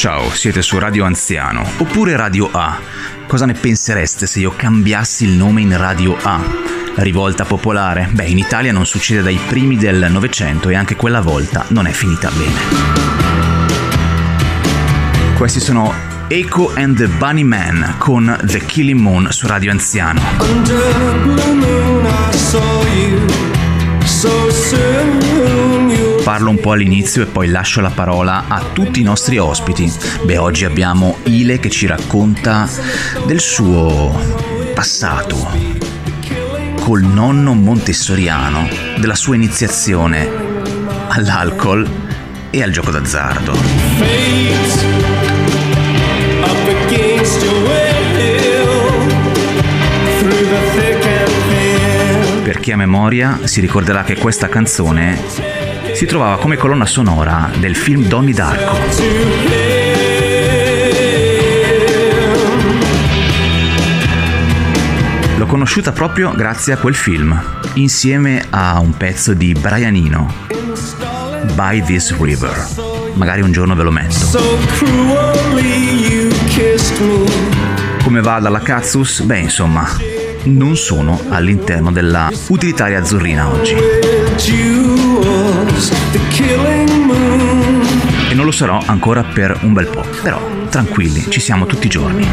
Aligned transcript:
Ciao, 0.00 0.30
siete 0.30 0.62
su 0.62 0.78
Radio 0.78 1.04
Anziano 1.04 1.62
oppure 1.76 2.16
Radio 2.16 2.48
A. 2.50 2.80
Cosa 3.26 3.44
ne 3.44 3.52
pensereste 3.52 4.26
se 4.26 4.40
io 4.40 4.50
cambiassi 4.56 5.24
il 5.24 5.32
nome 5.32 5.60
in 5.60 5.76
Radio 5.76 6.16
A? 6.22 6.40
Rivolta 6.94 7.44
popolare? 7.44 8.08
Beh, 8.10 8.24
in 8.24 8.38
Italia 8.38 8.72
non 8.72 8.86
succede 8.86 9.20
dai 9.20 9.38
primi 9.46 9.76
del 9.76 10.06
Novecento 10.10 10.70
e 10.70 10.74
anche 10.74 10.96
quella 10.96 11.20
volta 11.20 11.66
non 11.68 11.86
è 11.86 11.90
finita 11.90 12.30
bene. 12.30 12.60
Questi 15.36 15.60
sono 15.60 15.92
Echo 16.28 16.72
and 16.76 16.96
the 16.96 17.06
Bunny 17.06 17.42
Man 17.42 17.96
con 17.98 18.38
The 18.42 18.64
Killing 18.64 18.98
Moon 18.98 19.30
su 19.30 19.46
Radio 19.46 19.70
Anziano. 19.70 20.22
Parlo 26.30 26.50
un 26.50 26.60
po' 26.60 26.70
all'inizio 26.70 27.22
e 27.22 27.26
poi 27.26 27.48
lascio 27.48 27.80
la 27.80 27.90
parola 27.90 28.44
a 28.46 28.62
tutti 28.72 29.00
i 29.00 29.02
nostri 29.02 29.36
ospiti. 29.38 29.92
Beh, 30.22 30.38
oggi 30.38 30.64
abbiamo 30.64 31.16
Ile 31.24 31.58
che 31.58 31.70
ci 31.70 31.88
racconta 31.88 32.68
del 33.26 33.40
suo 33.40 34.16
passato 34.72 35.50
col 36.82 37.02
nonno 37.02 37.52
montessoriano, 37.54 38.68
della 39.00 39.16
sua 39.16 39.34
iniziazione 39.34 40.30
all'alcol 41.08 41.84
e 42.50 42.62
al 42.62 42.70
gioco 42.70 42.92
d'azzardo. 42.92 43.52
Per 52.44 52.60
chi 52.60 52.70
ha 52.70 52.76
memoria 52.76 53.40
si 53.42 53.60
ricorderà 53.60 54.04
che 54.04 54.16
questa 54.16 54.48
canzone 54.48 55.59
si 56.00 56.06
trovava 56.06 56.38
come 56.38 56.56
colonna 56.56 56.86
sonora 56.86 57.50
del 57.58 57.76
film 57.76 58.06
Donnie 58.06 58.32
Darko. 58.32 58.74
L'ho 65.36 65.44
conosciuta 65.44 65.92
proprio 65.92 66.32
grazie 66.32 66.72
a 66.72 66.78
quel 66.78 66.94
film, 66.94 67.38
insieme 67.74 68.46
a 68.48 68.80
un 68.80 68.96
pezzo 68.96 69.34
di 69.34 69.52
Brian 69.52 69.94
Eno, 69.94 70.32
By 71.52 71.82
This 71.82 72.16
River. 72.18 72.68
Magari 73.12 73.42
un 73.42 73.52
giorno 73.52 73.74
ve 73.74 73.82
lo 73.82 73.90
metto. 73.90 74.38
Come 78.02 78.22
va 78.22 78.40
dalla 78.40 78.60
Katsus? 78.60 79.20
Beh, 79.20 79.40
insomma, 79.40 79.86
non 80.44 80.78
sono 80.78 81.20
all'interno 81.28 81.92
della 81.92 82.30
utilitaria 82.48 83.00
azzurrina 83.00 83.50
oggi. 83.50 84.89
E 88.28 88.34
non 88.34 88.44
lo 88.44 88.50
sarò 88.50 88.82
ancora 88.86 89.22
per 89.22 89.58
un 89.62 89.72
bel 89.72 89.86
po', 89.86 90.04
però 90.22 90.40
tranquilli, 90.68 91.26
ci 91.28 91.40
siamo 91.40 91.66
tutti 91.66 91.86
i 91.86 91.90
giorni. 91.90 92.26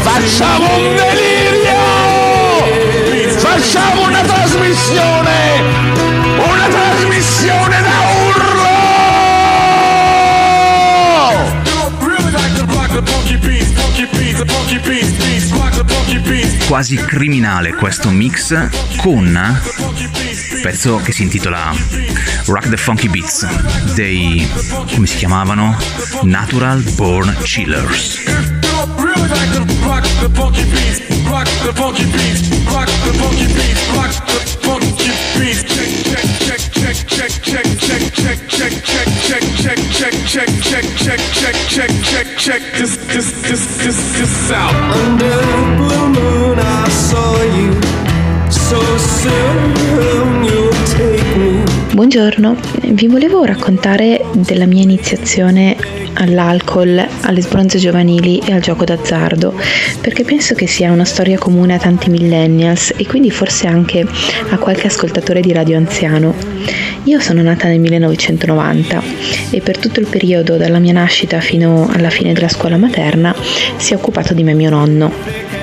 Facciamo 0.00 0.76
un 0.76 0.94
delirio! 0.94 1.76
Facciamo 3.38 4.06
una 4.06 4.20
trasmissione! 4.20 5.17
Quasi 16.78 16.94
criminale 16.94 17.74
questo 17.74 18.08
mix 18.08 18.54
con 18.98 19.16
un 19.16 19.60
pezzo 20.62 20.98
che 20.98 21.10
si 21.10 21.22
intitola 21.24 21.74
Rock 22.44 22.68
the 22.68 22.76
Funky 22.76 23.08
Beats 23.08 23.94
dei, 23.94 24.48
come 24.94 25.08
si 25.08 25.16
chiamavano? 25.16 25.76
Natural 26.22 26.80
Born 26.94 27.36
Chillers. 27.42 28.22
rock 29.88 30.06
the 30.20 30.30
funky 30.34 30.62
beats, 30.70 31.00
rock 31.26 31.46
the 31.64 31.72
funky 31.74 32.04
beats, 32.06 32.48
rock 32.70 32.86
the 33.02 33.12
funky 33.12 33.46
beats. 35.38 35.62
Check, 35.62 35.66
check, 36.04 36.38
check, 36.46 36.67
Check, 36.88 37.06
check, 37.06 37.30
check, 37.42 37.66
check, 37.80 38.00
check, 38.14 38.38
check, 38.48 38.72
check, 38.88 39.04
check, 39.20 39.44
check, 39.60 39.76
check, 39.92 40.08
check, 40.24 40.48
check, 40.64 40.86
check, 40.96 41.20
check, 41.34 41.54
check, 41.68 41.90
check, 42.02 42.38
check. 42.38 42.62
This, 42.78 42.96
this, 42.96 43.30
this, 43.42 43.76
this, 43.76 44.18
this 44.18 44.50
out. 44.50 44.74
Under 44.96 45.36
blue 45.76 46.08
moon, 46.14 46.58
I 46.58 46.88
saw 46.88 47.42
you 47.42 47.74
so 48.50 48.80
soon. 48.96 50.44
You 50.44 50.67
Buongiorno, 51.98 52.54
vi 52.92 53.08
volevo 53.08 53.42
raccontare 53.42 54.24
della 54.34 54.66
mia 54.66 54.82
iniziazione 54.82 55.76
all'alcol, 56.12 57.04
alle 57.22 57.40
sbronze 57.40 57.78
giovanili 57.78 58.38
e 58.38 58.52
al 58.52 58.60
gioco 58.60 58.84
d'azzardo, 58.84 59.52
perché 60.00 60.22
penso 60.22 60.54
che 60.54 60.68
sia 60.68 60.92
una 60.92 61.04
storia 61.04 61.38
comune 61.38 61.74
a 61.74 61.78
tanti 61.78 62.08
millennials 62.08 62.92
e 62.96 63.04
quindi 63.04 63.32
forse 63.32 63.66
anche 63.66 64.06
a 64.48 64.58
qualche 64.58 64.86
ascoltatore 64.86 65.40
di 65.40 65.50
radio 65.50 65.76
anziano. 65.76 66.36
Io 67.02 67.18
sono 67.18 67.42
nata 67.42 67.66
nel 67.66 67.80
1990 67.80 69.02
e 69.50 69.60
per 69.60 69.78
tutto 69.78 69.98
il 69.98 70.06
periodo 70.06 70.56
dalla 70.56 70.78
mia 70.78 70.92
nascita 70.92 71.40
fino 71.40 71.90
alla 71.92 72.10
fine 72.10 72.32
della 72.32 72.46
scuola 72.46 72.76
materna 72.76 73.34
si 73.76 73.92
è 73.92 73.96
occupato 73.96 74.34
di 74.34 74.44
me 74.44 74.54
mio 74.54 74.70
nonno. 74.70 75.57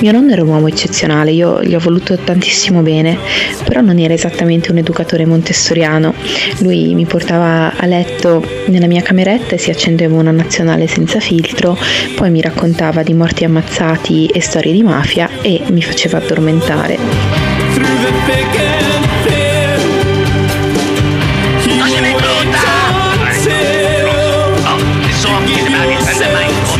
Mio 0.00 0.12
nonno 0.12 0.32
era 0.32 0.42
un 0.42 0.48
uomo 0.48 0.68
eccezionale, 0.68 1.30
io 1.32 1.62
gli 1.62 1.74
ho 1.74 1.78
voluto 1.78 2.16
tantissimo 2.16 2.82
bene, 2.82 3.18
però 3.64 3.80
non 3.80 3.98
era 3.98 4.14
esattamente 4.14 4.70
un 4.70 4.78
educatore 4.78 5.26
montessoriano. 5.26 6.14
Lui 6.60 6.94
mi 6.94 7.06
portava 7.06 7.74
a 7.76 7.86
letto 7.86 8.44
nella 8.66 8.86
mia 8.86 9.02
cameretta 9.02 9.54
e 9.54 9.58
si 9.58 9.70
accendeva 9.70 10.16
una 10.16 10.30
nazionale 10.30 10.86
senza 10.86 11.20
filtro, 11.20 11.76
poi 12.16 12.30
mi 12.30 12.40
raccontava 12.40 13.02
di 13.02 13.14
morti 13.14 13.44
ammazzati 13.44 14.26
e 14.26 14.40
storie 14.40 14.72
di 14.72 14.82
mafia 14.82 15.28
e 15.40 15.62
mi 15.68 15.82
faceva 15.82 16.18
addormentare. 16.18 16.98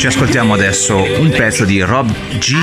Ci 0.03 0.09
ascoltiamo 0.09 0.53
adesso 0.53 0.97
un 0.97 1.31
pezzo 1.31 1.65
di 1.65 1.81
Rob 1.81 2.13
G 2.39 2.57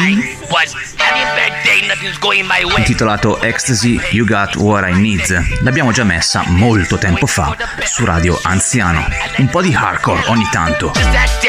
intitolato 2.75 3.41
Ecstasy 3.41 3.97
You 4.11 4.25
Got 4.25 4.57
What 4.57 4.85
I 4.85 4.91
Need. 4.99 5.61
L'abbiamo 5.61 5.93
già 5.93 6.03
messa 6.03 6.43
molto 6.47 6.97
tempo 6.97 7.25
fa 7.27 7.55
su 7.85 8.03
Radio 8.03 8.37
Anziano. 8.43 9.07
Un 9.37 9.47
po' 9.47 9.61
di 9.61 9.73
hardcore 9.73 10.23
ogni 10.27 10.49
tanto. 10.51 10.91
Just 10.91 11.39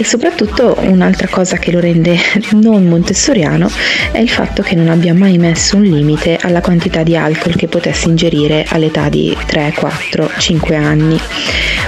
E 0.00 0.04
soprattutto 0.04 0.76
un'altra 0.78 1.28
cosa 1.28 1.58
che 1.58 1.70
lo 1.70 1.78
rende 1.78 2.18
non 2.52 2.86
montessoriano 2.86 3.70
è 4.12 4.16
il 4.16 4.30
fatto 4.30 4.62
che 4.62 4.74
non 4.74 4.88
abbia 4.88 5.12
mai 5.12 5.36
messo 5.36 5.76
un 5.76 5.82
limite 5.82 6.38
alla 6.40 6.62
quantità 6.62 7.02
di 7.02 7.14
alcol 7.18 7.54
che 7.54 7.68
potesse 7.68 8.08
ingerire 8.08 8.64
all'età 8.70 9.10
di 9.10 9.36
3, 9.44 9.74
4, 9.76 10.30
5 10.38 10.74
anni. 10.74 11.20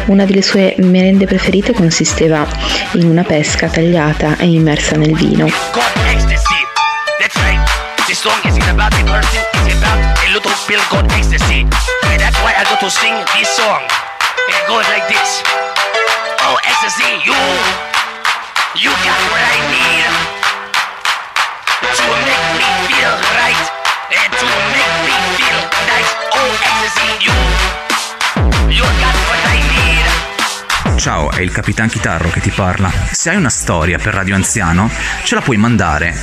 Una 0.08 0.26
delle 0.26 0.42
sue 0.42 0.74
merende 0.80 1.24
preferite 1.24 1.72
consisteva 1.72 2.46
in 2.96 3.06
una 3.06 3.22
pesca 3.22 3.68
tagliata 3.68 4.36
e 4.36 4.44
immersa 4.44 4.94
nel 4.96 5.14
vino. 5.14 5.46
Oh, 16.44 16.58
ecstasy, 16.62 17.24
you, 17.24 17.91
you 18.74 18.88
got 19.04 19.20
what 19.30 19.42
I 19.42 19.58
need 19.68 20.08
to 21.92 22.04
make 22.24 22.46
me 22.56 22.68
feel 22.88 23.14
right 23.36 23.64
and 24.08 24.32
to 24.32 24.46
make 24.72 24.96
me 25.04 25.12
feel 25.36 25.60
nice. 25.92 26.10
Oh, 26.32 26.48
ecstasy, 26.64 27.08
you, 27.20 27.34
you 28.72 28.82
got 28.82 29.16
what 29.28 29.44
I 29.44 29.60
need. 30.88 30.98
Ciao, 30.98 31.30
è 31.32 31.42
il 31.42 31.52
Capitan 31.52 31.88
Chitarro 31.88 32.30
che 32.30 32.40
ti 32.40 32.50
parla. 32.50 32.90
Se 33.10 33.28
hai 33.28 33.36
una 33.36 33.50
storia 33.50 33.98
per 33.98 34.14
Radio 34.14 34.34
Anziano, 34.34 34.90
ce 35.22 35.34
la 35.34 35.42
puoi 35.42 35.58
mandare 35.58 36.18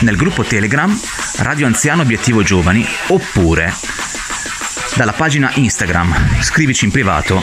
nel 0.00 0.14
gruppo 0.16 0.44
Telegram 0.44 0.96
Radio 1.38 1.66
Anziano 1.66 2.02
Obiettivo 2.02 2.44
Giovani 2.44 2.86
oppure 3.08 3.74
dalla 4.94 5.12
pagina 5.12 5.50
Instagram. 5.54 6.40
Scrivici 6.40 6.84
in 6.84 6.92
privato 6.92 7.42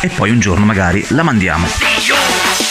e 0.00 0.08
poi 0.08 0.30
un 0.30 0.38
giorno 0.38 0.64
magari 0.64 1.04
la 1.08 1.24
mandiamo. 1.24 2.65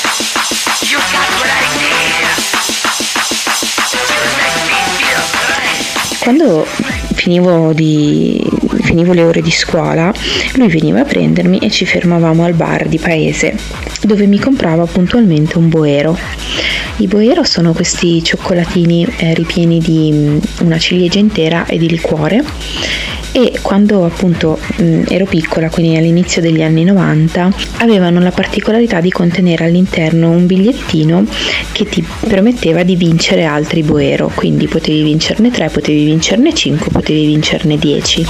Quando 6.26 6.66
finivo, 7.14 7.72
di, 7.72 8.44
finivo 8.82 9.14
le 9.14 9.22
ore 9.22 9.44
di 9.44 9.52
scuola, 9.52 10.12
lui 10.56 10.70
veniva 10.70 11.02
a 11.02 11.04
prendermi 11.04 11.60
e 11.60 11.70
ci 11.70 11.86
fermavamo 11.86 12.44
al 12.44 12.56
bar 12.56 12.88
di 12.88 12.98
paese, 12.98 13.56
dove 14.02 14.26
mi 14.26 14.40
comprava 14.40 14.88
puntualmente 14.88 15.60
un 15.60 15.70
boero. 15.70 16.18
I 16.98 17.06
boero 17.06 17.44
sono 17.44 17.74
questi 17.74 18.24
cioccolatini 18.24 19.06
eh, 19.18 19.36
ripieni 19.36 19.78
di 19.78 20.12
mm, 20.12 20.38
una 20.62 20.80
ciliegia 20.80 21.20
intera 21.20 21.68
e 21.68 21.78
di 21.78 21.90
liquore 21.90 22.44
e 23.36 23.60
quando 23.62 24.06
appunto 24.06 24.58
mh, 24.78 25.02
ero 25.10 25.26
piccola, 25.26 25.70
quindi 25.70 25.98
all'inizio 25.98 26.42
degli 26.42 26.62
anni 26.62 26.86
90, 26.86 27.52
avevano 27.80 28.22
la 28.22 28.32
particolarità 28.32 29.02
di 29.02 29.12
contenere 29.12 29.66
all'interno 29.66 30.30
un 30.30 30.46
bigliettino 30.46 31.26
che 31.74 31.84
ti 31.84 32.02
permetteva 32.30 32.84
di 32.84 32.96
vincere 32.96 33.44
altri 33.44 33.84
boero, 33.84 34.32
quindi 34.34 34.70
potevi 34.70 35.04
vincerne 35.04 35.52
3, 35.52 35.68
potevi 35.68 36.06
vincerne 36.06 36.54
5, 36.54 36.90
potevi 36.90 37.26
vincerne 37.26 37.78
10. 37.78 38.26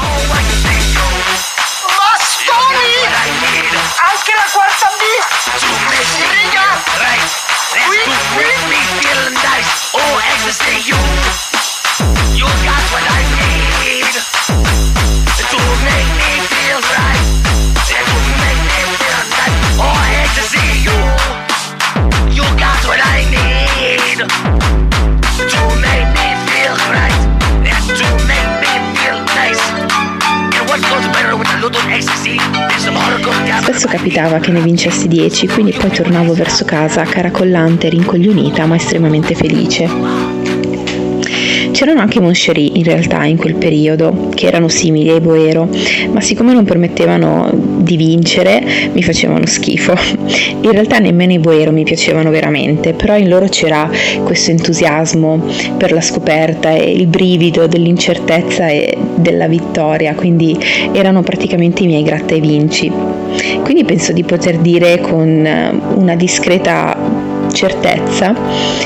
Capitava 34.15 34.39
che 34.39 34.51
ne 34.51 34.61
vincessi 34.61 35.09
10, 35.09 35.47
quindi 35.47 35.73
poi 35.73 35.89
tornavo 35.89 36.31
verso 36.31 36.63
casa 36.63 37.03
caracollante, 37.03 37.89
rincoglionita, 37.89 38.65
ma 38.65 38.77
estremamente 38.77 39.35
felice. 39.35 39.89
C'erano 41.71 41.99
anche 41.99 42.21
monscerie 42.21 42.71
in 42.75 42.83
realtà 42.85 43.25
in 43.25 43.35
quel 43.35 43.55
periodo, 43.55 44.29
che 44.33 44.47
erano 44.47 44.69
simili 44.69 45.09
ai 45.09 45.19
Boero, 45.19 45.67
ma 46.13 46.21
siccome 46.21 46.53
non 46.53 46.63
permettevano 46.63 47.49
di 47.51 47.97
vincere, 47.97 48.63
mi 48.93 49.03
facevano 49.03 49.45
schifo. 49.45 49.93
In 50.61 50.71
realtà 50.71 50.99
nemmeno 50.99 51.33
i 51.33 51.39
Boero 51.39 51.73
mi 51.73 51.83
piacevano 51.83 52.29
veramente, 52.29 52.93
però 52.93 53.17
in 53.17 53.27
loro 53.27 53.49
c'era 53.49 53.89
questo 54.23 54.51
entusiasmo 54.51 55.45
per 55.77 55.91
la 55.91 55.99
scoperta 55.99 56.71
e 56.71 56.89
il 56.89 57.07
brivido 57.07 57.67
dell'incertezza 57.67 58.69
e 58.69 58.97
della 59.15 59.49
vittoria, 59.49 60.15
quindi 60.15 60.57
erano 60.93 61.21
praticamente 61.21 61.83
i 61.83 61.87
miei 61.87 62.03
gratta 62.03 62.33
e 62.33 62.39
vinci. 62.39 63.14
Quindi 63.63 63.83
penso 63.83 64.13
di 64.13 64.23
poter 64.23 64.57
dire 64.57 64.99
con 64.99 65.27
eh, 65.45 65.79
una 65.95 66.15
discreta 66.15 66.95
certezza 67.51 68.33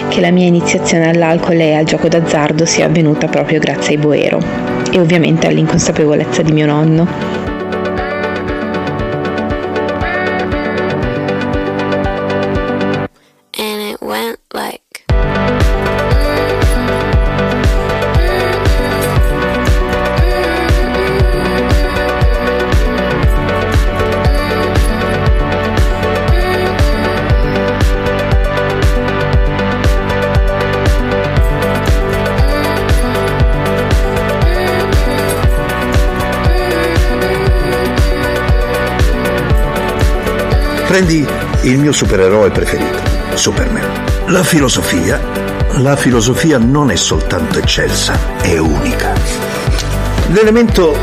che 0.09 0.21
la 0.21 0.31
mia 0.31 0.45
iniziazione 0.45 1.09
all'alcol 1.09 1.59
e 1.59 1.73
al 1.73 1.85
gioco 1.85 2.07
d'azzardo 2.07 2.65
sia 2.65 2.85
avvenuta 2.85 3.27
proprio 3.27 3.59
grazie 3.59 3.95
ai 3.95 4.01
Boero 4.01 4.39
e 4.91 4.99
ovviamente 4.99 5.47
all'inconsapevolezza 5.47 6.41
di 6.41 6.51
mio 6.51 6.65
nonno. 6.65 7.48
Il 41.69 41.77
mio 41.77 41.91
supereroe 41.91 42.49
preferito, 42.49 42.97
Superman. 43.35 44.03
La 44.27 44.43
filosofia, 44.43 45.21
la 45.77 45.95
filosofia 45.95 46.57
non 46.57 46.89
è 46.89 46.95
soltanto 46.95 47.59
eccelsa, 47.59 48.17
è 48.41 48.57
unica. 48.57 49.13
L'elemento 50.29 50.97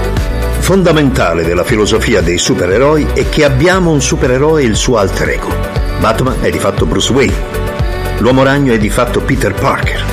fondamentale 0.58 1.44
della 1.44 1.62
filosofia 1.62 2.20
dei 2.20 2.38
supereroi 2.38 3.06
è 3.14 3.28
che 3.28 3.44
abbiamo 3.44 3.92
un 3.92 4.02
supereroe 4.02 4.62
e 4.62 4.64
il 4.64 4.74
suo 4.74 4.98
alter 4.98 5.28
ego. 5.28 5.54
Batman 6.00 6.38
è 6.40 6.50
di 6.50 6.58
fatto 6.58 6.84
Bruce 6.84 7.12
Wayne. 7.12 7.34
L'uomo 8.18 8.42
ragno 8.42 8.72
è 8.72 8.78
di 8.78 8.90
fatto 8.90 9.20
Peter 9.20 9.54
Parker. 9.54 10.04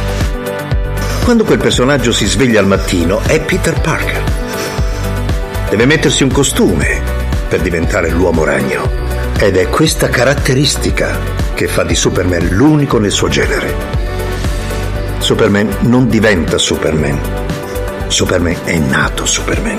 Quando 1.24 1.46
quel 1.46 1.58
personaggio 1.58 2.12
si 2.12 2.28
sveglia 2.28 2.60
al 2.60 2.68
mattino 2.68 3.22
è 3.26 3.42
Peter 3.42 3.80
Parker. 3.82 4.22
Deve 5.70 5.86
mettersi 5.88 6.22
un 6.22 6.32
costume 6.32 7.02
per 7.48 7.62
diventare 7.62 8.10
l'uomo 8.12 8.44
ragno. 8.44 9.13
Ed 9.44 9.58
è 9.58 9.68
questa 9.68 10.08
caratteristica 10.08 11.20
che 11.54 11.68
fa 11.68 11.84
di 11.84 11.96
Superman 11.96 12.48
l'unico 12.52 12.98
nel 12.98 13.12
suo 13.12 13.28
genere. 13.28 13.76
Superman 15.18 15.80
non 15.82 16.08
diventa 16.08 16.58
Superman. 16.58 17.20
Superman 18.08 18.56
è 18.64 18.78
nato 18.78 19.26
Superman. 19.26 19.76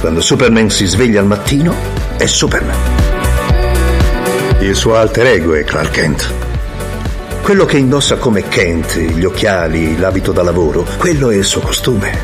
Quando 0.00 0.20
Superman 0.20 0.68
si 0.68 0.86
sveglia 0.86 1.20
al 1.20 1.26
mattino 1.26 1.72
è 2.16 2.26
Superman. 2.26 2.76
Il 4.58 4.74
suo 4.74 4.96
alter 4.96 5.26
ego 5.26 5.54
è 5.54 5.62
Clark 5.62 5.90
Kent. 5.92 6.32
Quello 7.40 7.64
che 7.64 7.76
indossa 7.76 8.16
come 8.16 8.48
Kent, 8.48 8.96
gli 8.98 9.22
occhiali, 9.22 9.96
l'abito 9.96 10.32
da 10.32 10.42
lavoro, 10.42 10.84
quello 10.96 11.30
è 11.30 11.36
il 11.36 11.44
suo 11.44 11.60
costume. 11.60 12.18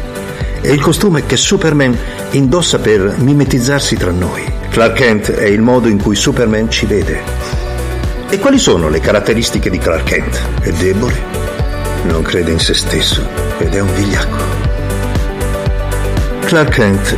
È 0.61 0.67
il 0.67 0.81
costume 0.81 1.25
che 1.25 1.37
Superman 1.37 1.97
indossa 2.31 2.81
per 2.81 3.15
mimetizzarsi 3.17 3.95
tra 3.95 4.11
noi. 4.11 4.58
Clark 4.71 4.93
Kent 4.95 5.33
è 5.33 5.47
il 5.47 5.61
modo 5.61 5.89
in 5.89 6.01
cui 6.01 6.15
Superman 6.15 6.71
ci 6.71 6.87
vede. 6.87 7.21
E 8.29 8.39
quali 8.39 8.59
sono 8.59 8.89
le 8.89 9.01
caratteristiche 9.01 9.71
di 9.71 9.79
Clark 9.79 10.05
Kent? 10.05 10.41
È 10.61 10.71
debole, 10.71 11.21
non 12.05 12.23
crede 12.23 12.53
in 12.53 12.59
se 12.59 12.75
stesso 12.75 13.27
ed 13.59 13.75
è 13.75 13.81
un 13.81 13.93
vigliacco. 13.95 14.37
Clark 16.45 16.71
Kent 16.71 17.15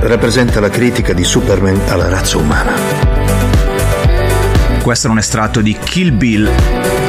rappresenta 0.00 0.60
la 0.60 0.70
critica 0.70 1.12
di 1.12 1.24
Superman 1.24 1.80
alla 1.88 2.08
razza 2.08 2.38
umana. 2.38 2.72
Questo 4.82 5.06
era 5.06 5.14
un 5.14 5.18
estratto 5.18 5.60
di 5.60 5.76
Kill 5.82 6.16
Bill, 6.16 6.50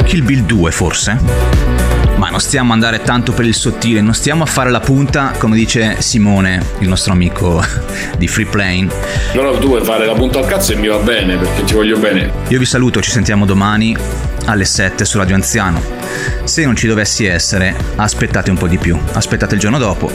Kill 0.04 0.24
Bill 0.24 0.46
2 0.46 0.72
forse? 0.72 1.77
Ma 2.18 2.30
non 2.30 2.40
stiamo 2.40 2.72
a 2.72 2.74
andare 2.74 3.02
tanto 3.04 3.32
per 3.32 3.46
il 3.46 3.54
sottile, 3.54 4.02
non 4.02 4.14
stiamo 4.14 4.44
a 4.44 4.48
fare 4.48 4.72
la 4.72 4.80
punta, 4.80 5.34
come 5.38 5.56
dice 5.56 6.02
Simone, 6.02 6.66
il 6.80 6.88
nostro 6.88 7.14
amico 7.14 7.64
di 8.18 8.28
Free 8.28 8.48
Plane. 8.48 8.88
Però 9.32 9.58
tu 9.60 9.68
vuoi 9.68 9.84
fare 9.84 10.06
la 10.06 10.14
punta 10.14 10.40
al 10.40 10.48
cazzo 10.48 10.74
e 10.74 10.76
mi 10.78 10.88
va 10.88 10.98
bene 10.98 11.38
perché 11.38 11.64
ti 11.64 11.74
voglio 11.74 11.98
bene. 12.00 12.32
Io 12.48 12.58
vi 12.58 12.66
saluto, 12.66 13.02
ci 13.02 13.12
sentiamo 13.12 13.46
domani 13.46 13.96
alle 14.46 14.66
7 14.66 15.06
su 15.06 15.18
Radio 15.18 15.36
Anziano. 15.36 15.80
Se 16.44 16.66
non 16.66 16.76
ci 16.76 16.88
dovessi 16.88 17.26
essere, 17.26 17.76
aspettate 17.96 18.50
un 18.50 18.58
po' 18.58 18.68
di 18.68 18.78
più, 18.78 18.98
aspettate 19.14 19.54
il 19.54 19.60
giorno 19.60 19.78
dopo. 19.78 20.12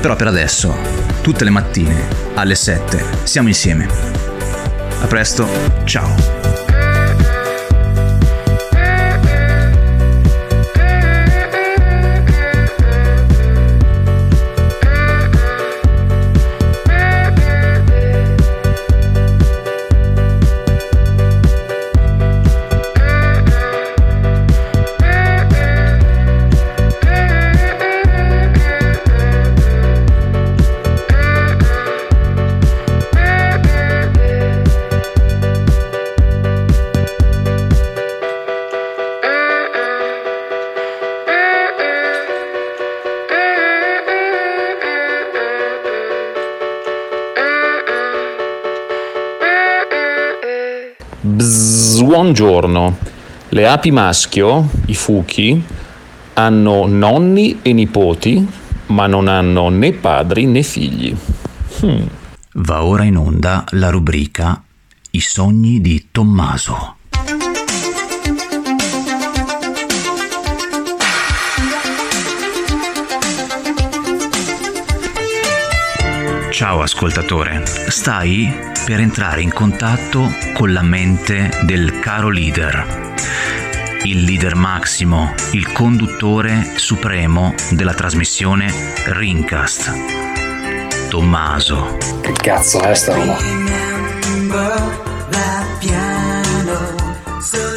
Però 0.00 0.14
per 0.16 0.26
adesso, 0.26 0.76
tutte 1.22 1.44
le 1.44 1.50
mattine 1.50 2.06
alle 2.34 2.54
7, 2.54 3.04
siamo 3.22 3.48
insieme. 3.48 3.88
A 5.00 5.06
presto, 5.06 5.48
ciao. 5.84 6.39
Bzz, 51.22 52.00
buongiorno. 52.00 52.96
Le 53.50 53.68
api 53.68 53.90
maschio, 53.90 54.70
i 54.86 54.94
fuchi, 54.94 55.62
hanno 56.32 56.86
nonni 56.86 57.58
e 57.60 57.74
nipoti 57.74 58.48
ma 58.86 59.06
non 59.06 59.28
hanno 59.28 59.68
né 59.68 59.92
padri 59.92 60.46
né 60.46 60.62
figli. 60.62 61.14
Hmm. 61.80 62.06
Va 62.54 62.84
ora 62.84 63.04
in 63.04 63.18
onda 63.18 63.64
la 63.72 63.90
rubrica 63.90 64.62
I 65.10 65.20
sogni 65.20 65.82
di 65.82 66.08
Tommaso. 66.10 66.96
Ciao 76.50 76.80
ascoltatore, 76.80 77.62
stai 77.66 78.69
per 78.90 78.98
entrare 78.98 79.40
in 79.40 79.52
contatto 79.52 80.34
con 80.52 80.72
la 80.72 80.82
mente 80.82 81.48
del 81.62 82.00
caro 82.00 82.28
leader, 82.28 83.14
il 84.02 84.24
leader 84.24 84.56
massimo, 84.56 85.32
il 85.52 85.70
conduttore 85.70 86.72
supremo 86.74 87.54
della 87.70 87.94
trasmissione 87.94 88.68
Rincast, 89.04 89.92
Tommaso. 91.08 91.98
Che 92.20 92.32
cazzo 92.32 92.82
è 92.82 92.92
sta 92.94 93.14
roba? 93.14 93.38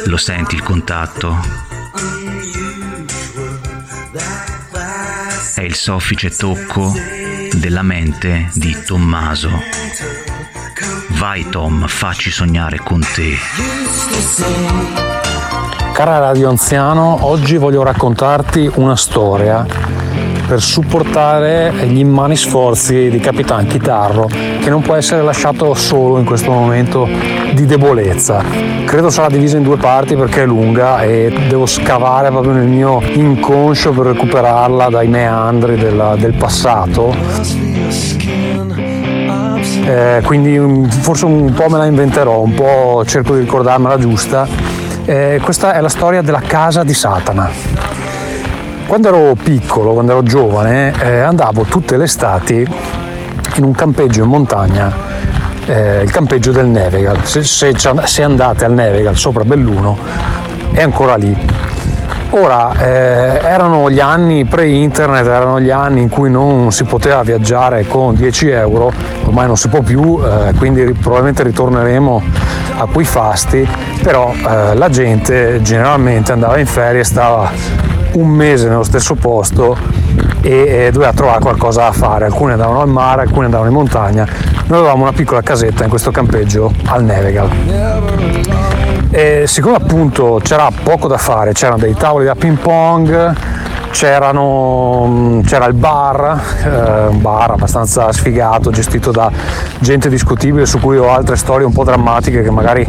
Lo 0.06 0.16
senti 0.16 0.56
il 0.56 0.64
contatto? 0.64 1.38
È 5.54 5.60
il 5.60 5.76
soffice 5.76 6.30
tocco 6.30 6.92
della 7.52 7.82
mente 7.82 8.50
di 8.54 8.76
Tommaso. 8.84 10.33
Vai 11.18 11.46
Tom, 11.48 11.86
facci 11.86 12.30
sognare 12.30 12.78
con 12.82 13.00
te. 13.00 13.34
Cara 15.92 16.18
Radio 16.18 16.48
Anziano, 16.48 17.18
oggi 17.26 17.56
voglio 17.56 17.82
raccontarti 17.82 18.70
una 18.74 18.96
storia 18.96 19.64
per 20.46 20.60
supportare 20.60 21.72
gli 21.86 21.98
immani 21.98 22.36
sforzi 22.36 23.08
di 23.08 23.18
Capitan 23.18 23.66
Chitarro 23.66 24.26
che 24.26 24.68
non 24.68 24.82
può 24.82 24.94
essere 24.94 25.22
lasciato 25.22 25.72
solo 25.74 26.18
in 26.18 26.24
questo 26.24 26.50
momento 26.50 27.08
di 27.52 27.64
debolezza. 27.64 28.42
Credo 28.84 29.08
sarà 29.08 29.28
divisa 29.28 29.56
in 29.56 29.62
due 29.62 29.76
parti 29.76 30.16
perché 30.16 30.42
è 30.42 30.46
lunga 30.46 31.02
e 31.02 31.32
devo 31.48 31.64
scavare 31.66 32.28
proprio 32.30 32.52
nel 32.52 32.66
mio 32.66 33.00
inconscio 33.00 33.92
per 33.92 34.06
recuperarla 34.06 34.88
dai 34.90 35.08
meandri 35.08 35.76
della- 35.76 36.16
del 36.16 36.34
passato. 36.34 37.14
Eh, 39.86 40.22
quindi 40.24 40.88
forse 40.88 41.26
un 41.26 41.52
po' 41.52 41.68
me 41.68 41.76
la 41.76 41.84
inventerò, 41.84 42.40
un 42.40 42.54
po' 42.54 43.04
cerco 43.04 43.34
di 43.34 43.40
ricordarmela 43.40 43.98
giusta. 43.98 44.46
Eh, 45.04 45.38
questa 45.42 45.74
è 45.74 45.80
la 45.80 45.90
storia 45.90 46.22
della 46.22 46.40
casa 46.40 46.82
di 46.82 46.94
Satana. 46.94 47.50
Quando 48.86 49.08
ero 49.08 49.34
piccolo, 49.34 49.92
quando 49.92 50.12
ero 50.12 50.22
giovane, 50.22 50.94
eh, 51.02 51.20
andavo 51.20 51.64
tutte 51.64 51.98
le 51.98 52.04
estati 52.04 52.66
in 53.56 53.64
un 53.64 53.72
campeggio 53.72 54.22
in 54.22 54.28
montagna, 54.30 54.92
eh, 55.66 56.02
il 56.02 56.10
campeggio 56.10 56.50
del 56.50 56.66
Nevegal. 56.66 57.24
Se, 57.24 57.42
se 57.42 57.74
se 57.76 58.22
andate 58.22 58.64
al 58.64 58.72
Nevegal 58.72 59.16
sopra 59.16 59.44
Belluno, 59.44 59.98
è 60.72 60.82
ancora 60.82 61.16
lì. 61.16 61.36
Ora, 62.36 62.72
eh, 62.78 63.38
erano 63.44 63.88
gli 63.88 64.00
anni 64.00 64.44
pre-internet, 64.44 65.24
erano 65.24 65.60
gli 65.60 65.70
anni 65.70 66.02
in 66.02 66.08
cui 66.08 66.28
non 66.28 66.72
si 66.72 66.82
poteva 66.82 67.22
viaggiare 67.22 67.86
con 67.86 68.16
10 68.16 68.48
euro, 68.48 68.92
ormai 69.26 69.46
non 69.46 69.56
si 69.56 69.68
può 69.68 69.82
più, 69.82 70.20
eh, 70.20 70.52
quindi 70.58 70.82
probabilmente 70.94 71.44
ritorneremo 71.44 72.22
a 72.78 72.86
quei 72.86 73.04
fasti, 73.04 73.64
però 74.02 74.32
eh, 74.32 74.74
la 74.74 74.88
gente 74.88 75.62
generalmente 75.62 76.32
andava 76.32 76.58
in 76.58 76.66
ferie, 76.66 77.04
stava 77.04 77.52
un 78.14 78.28
mese 78.28 78.68
nello 78.68 78.82
stesso 78.82 79.14
posto 79.14 79.76
e, 80.40 80.86
e 80.86 80.90
doveva 80.90 81.12
trovare 81.12 81.38
qualcosa 81.38 81.82
da 81.82 81.92
fare. 81.92 82.24
Alcuni 82.24 82.50
andavano 82.50 82.80
al 82.80 82.88
mare, 82.88 83.22
alcuni 83.22 83.44
andavano 83.44 83.68
in 83.68 83.76
montagna. 83.76 84.26
Noi 84.66 84.78
avevamo 84.80 85.02
una 85.02 85.12
piccola 85.12 85.40
casetta 85.40 85.84
in 85.84 85.88
questo 85.88 86.10
campeggio 86.10 86.72
al 86.86 87.04
Nevegal. 87.04 88.83
E 89.16 89.44
siccome 89.46 89.76
appunto 89.76 90.40
c'era 90.42 90.68
poco 90.82 91.06
da 91.06 91.18
fare, 91.18 91.52
c'erano 91.52 91.78
dei 91.78 91.94
tavoli 91.94 92.24
da 92.24 92.34
ping 92.34 92.58
pong, 92.58 93.32
c'era 93.92 94.28
il 95.66 95.74
bar, 95.74 96.40
eh, 96.64 97.06
un 97.06 97.22
bar 97.22 97.52
abbastanza 97.52 98.10
sfigato, 98.10 98.72
gestito 98.72 99.12
da 99.12 99.30
gente 99.78 100.08
discutibile 100.08 100.66
su 100.66 100.80
cui 100.80 100.96
ho 100.96 101.12
altre 101.12 101.36
storie 101.36 101.64
un 101.64 101.72
po' 101.72 101.84
drammatiche 101.84 102.42
che 102.42 102.50
magari 102.50 102.84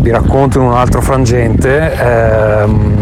vi 0.00 0.10
racconto 0.10 0.58
in 0.58 0.66
un 0.66 0.74
altro 0.74 1.00
frangente. 1.00 1.94
ehm, 1.94 2.96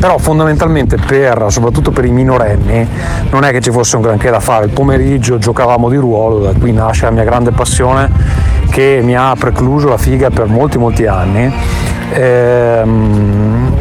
però 0.00 0.16
fondamentalmente 0.16 0.96
per, 0.96 1.46
soprattutto 1.48 1.90
per 1.90 2.06
i 2.06 2.10
minorenni 2.10 2.86
non 3.30 3.44
è 3.44 3.50
che 3.52 3.60
ci 3.60 3.70
fosse 3.70 3.96
un 3.96 4.02
granché 4.02 4.30
da 4.30 4.40
fare 4.40 4.64
il 4.64 4.70
pomeriggio 4.70 5.38
giocavamo 5.38 5.88
di 5.88 5.96
ruolo 5.96 6.40
da 6.40 6.52
qui 6.58 6.72
nasce 6.72 7.04
la 7.04 7.10
mia 7.10 7.24
grande 7.24 7.52
passione 7.52 8.53
che 8.74 8.98
mi 9.04 9.14
ha 9.14 9.36
precluso 9.38 9.88
la 9.88 9.96
figa 9.96 10.30
per 10.30 10.46
molti 10.48 10.78
molti 10.78 11.06
anni. 11.06 11.48
Ehm, 12.12 13.72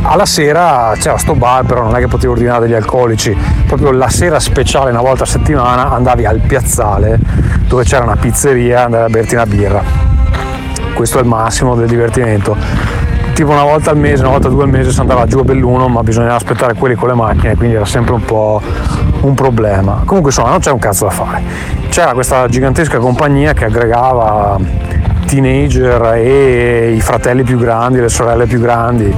alla 0.00 0.24
sera 0.24 0.94
c'era 0.96 1.18
sto 1.18 1.34
bar 1.34 1.66
però 1.66 1.82
non 1.82 1.94
è 1.94 1.98
che 1.98 2.06
potevi 2.06 2.32
ordinare 2.32 2.60
degli 2.60 2.72
alcolici. 2.72 3.36
Proprio 3.66 3.90
la 3.90 4.08
sera 4.08 4.40
speciale 4.40 4.88
una 4.88 5.02
volta 5.02 5.24
a 5.24 5.26
settimana 5.26 5.90
andavi 5.90 6.24
al 6.24 6.40
piazzale 6.40 7.18
dove 7.68 7.84
c'era 7.84 8.04
una 8.04 8.16
pizzeria 8.16 8.78
e 8.78 8.82
andavi 8.84 9.04
a 9.04 9.08
berti 9.14 9.34
una 9.34 9.44
birra. 9.44 9.82
Questo 10.94 11.18
è 11.18 11.20
il 11.20 11.26
massimo 11.26 11.74
del 11.74 11.88
divertimento 11.88 12.56
tipo 13.34 13.50
una 13.50 13.64
volta 13.64 13.90
al 13.90 13.98
mese, 13.98 14.22
una 14.22 14.30
volta 14.30 14.48
due 14.48 14.62
al 14.62 14.68
mese 14.68 14.92
si 14.92 15.00
andava 15.00 15.26
giù 15.26 15.38
a 15.40 15.42
Belluno, 15.42 15.88
ma 15.88 16.02
bisognava 16.02 16.36
aspettare 16.36 16.74
quelli 16.74 16.94
con 16.94 17.08
le 17.08 17.14
macchine, 17.14 17.56
quindi 17.56 17.74
era 17.74 17.84
sempre 17.84 18.14
un 18.14 18.24
po' 18.24 18.62
un 19.22 19.34
problema. 19.34 20.02
Comunque 20.04 20.30
insomma 20.30 20.50
non 20.50 20.60
c'è 20.60 20.70
un 20.70 20.78
cazzo 20.78 21.04
da 21.06 21.10
fare. 21.10 21.42
C'era 21.88 22.12
questa 22.12 22.46
gigantesca 22.46 22.98
compagnia 22.98 23.52
che 23.52 23.64
aggregava 23.64 24.56
teenager 25.26 26.14
e 26.14 26.92
i 26.96 27.00
fratelli 27.00 27.42
più 27.42 27.58
grandi, 27.58 28.00
le 28.00 28.08
sorelle 28.08 28.46
più 28.46 28.60
grandi. 28.60 29.12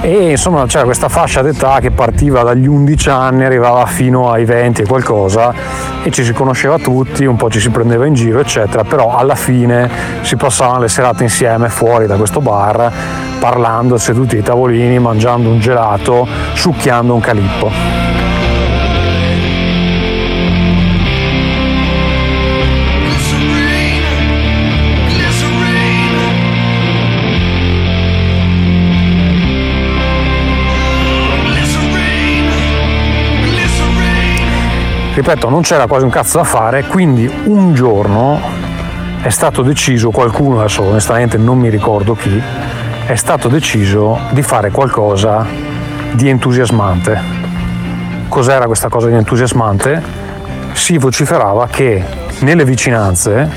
E 0.00 0.30
insomma 0.30 0.64
c'era 0.66 0.84
questa 0.84 1.08
fascia 1.08 1.42
d'età 1.42 1.80
che 1.80 1.90
partiva 1.90 2.42
dagli 2.42 2.66
11 2.66 3.10
anni, 3.10 3.44
arrivava 3.44 3.84
fino 3.86 4.30
ai 4.30 4.44
20 4.44 4.82
e 4.82 4.86
qualcosa 4.86 5.52
e 6.02 6.10
ci 6.10 6.24
si 6.24 6.32
conosceva 6.32 6.78
tutti, 6.78 7.24
un 7.24 7.36
po' 7.36 7.50
ci 7.50 7.58
si 7.58 7.70
prendeva 7.70 8.06
in 8.06 8.14
giro 8.14 8.38
eccetera, 8.38 8.84
però 8.84 9.16
alla 9.16 9.34
fine 9.34 9.90
si 10.22 10.36
passavano 10.36 10.80
le 10.80 10.88
serate 10.88 11.24
insieme 11.24 11.68
fuori 11.68 12.06
da 12.06 12.16
questo 12.16 12.40
bar, 12.40 12.92
parlando 13.40 13.98
seduti 13.98 14.36
ai 14.36 14.42
tavolini, 14.42 14.98
mangiando 15.00 15.50
un 15.50 15.58
gelato, 15.58 16.26
succhiando 16.54 17.12
un 17.12 17.20
calippo. 17.20 18.07
Ripeto, 35.18 35.48
non 35.48 35.62
c'era 35.62 35.88
quasi 35.88 36.04
un 36.04 36.10
cazzo 36.10 36.38
da 36.38 36.44
fare, 36.44 36.84
quindi 36.84 37.28
un 37.46 37.74
giorno 37.74 38.40
è 39.20 39.30
stato 39.30 39.62
deciso, 39.62 40.10
qualcuno, 40.10 40.60
adesso 40.60 40.82
onestamente 40.84 41.36
non 41.36 41.58
mi 41.58 41.70
ricordo 41.70 42.14
chi, 42.14 42.40
è 43.04 43.16
stato 43.16 43.48
deciso 43.48 44.16
di 44.30 44.42
fare 44.42 44.70
qualcosa 44.70 45.44
di 46.12 46.28
entusiasmante. 46.28 47.20
Cos'era 48.28 48.66
questa 48.66 48.88
cosa 48.88 49.08
di 49.08 49.14
entusiasmante? 49.14 50.00
Si 50.74 50.96
vociferava 50.98 51.66
che 51.66 52.00
nelle 52.42 52.64
vicinanze, 52.64 53.50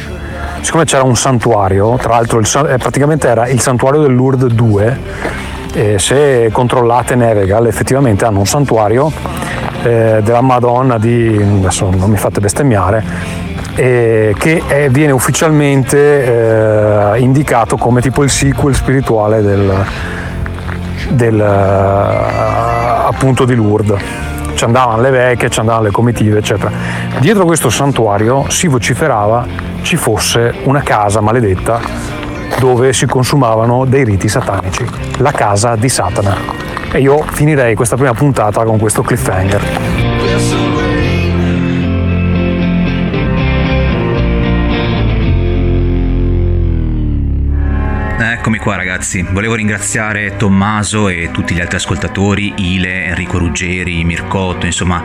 siccome 0.62 0.86
c'era 0.86 1.04
un 1.04 1.16
santuario, 1.16 1.96
tra 1.98 2.14
l'altro 2.14 2.40
il 2.40 2.48
eh, 2.72 2.78
praticamente 2.80 3.28
era 3.28 3.48
il 3.48 3.62
santuario 3.62 4.02
del 4.02 4.16
Lourdes 4.16 4.52
2, 4.52 5.00
e 5.74 6.00
se 6.00 6.50
controllate 6.52 7.14
Nevegal 7.14 7.68
effettivamente 7.68 8.26
hanno 8.26 8.40
un 8.40 8.48
santuario 8.48 9.12
eh, 9.84 10.20
della 10.24 10.42
Madonna 10.42 10.98
di, 10.98 11.40
adesso 11.60 11.90
non 11.90 12.10
mi 12.10 12.18
fate 12.18 12.40
bestemmiare, 12.40 13.04
eh, 13.76 14.36
che 14.38 14.62
è- 14.68 14.90
viene 14.90 15.12
ufficialmente 15.12 17.14
eh, 17.14 17.20
indicato 17.20 17.78
come 17.78 18.02
tipo 18.02 18.24
il 18.24 18.30
sequel 18.30 18.76
spirituale 18.76 19.42
del, 19.42 19.74
del, 21.10 21.40
eh, 21.40 23.06
appunto 23.08 23.46
di 23.46 23.56
Lourdes. 23.56 24.00
Ci 24.54 24.64
andavano 24.66 25.02
le 25.02 25.10
vecchie, 25.10 25.50
ci 25.50 25.60
andavano 25.60 25.86
le 25.86 25.92
comitive, 25.92 26.40
eccetera. 26.40 26.72
Dietro 27.20 27.46
questo 27.46 27.70
santuario 27.70 28.50
si 28.50 28.68
vociferava 28.68 29.46
ci 29.82 29.96
fosse 29.96 30.54
una 30.64 30.82
casa 30.82 31.22
maledetta 31.22 31.80
dove 32.60 32.94
si 32.94 33.08
consumavano 33.08 33.86
dei 33.86 34.04
riti 34.04 34.28
satanici, 34.28 34.86
la 35.18 35.32
casa 35.32 35.76
di 35.76 35.90
Satana. 35.90 36.71
E 36.94 37.00
io 37.00 37.22
finirei 37.22 37.74
questa 37.74 37.96
prima 37.96 38.14
puntata 38.14 38.64
con 38.66 38.78
questo 38.78 39.02
cliffhanger. 39.02 40.01
Qua 48.62 48.76
ragazzi, 48.76 49.24
volevo 49.24 49.56
ringraziare 49.56 50.36
Tommaso 50.38 51.10
e 51.10 51.32
tutti 51.32 51.56
gli 51.56 51.60
altri 51.60 51.78
ascoltatori, 51.78 52.54
Ile, 52.58 53.06
Enrico 53.06 53.40
Ruggeri, 53.40 54.04
Mircotto, 54.04 54.68
insomma 54.68 55.02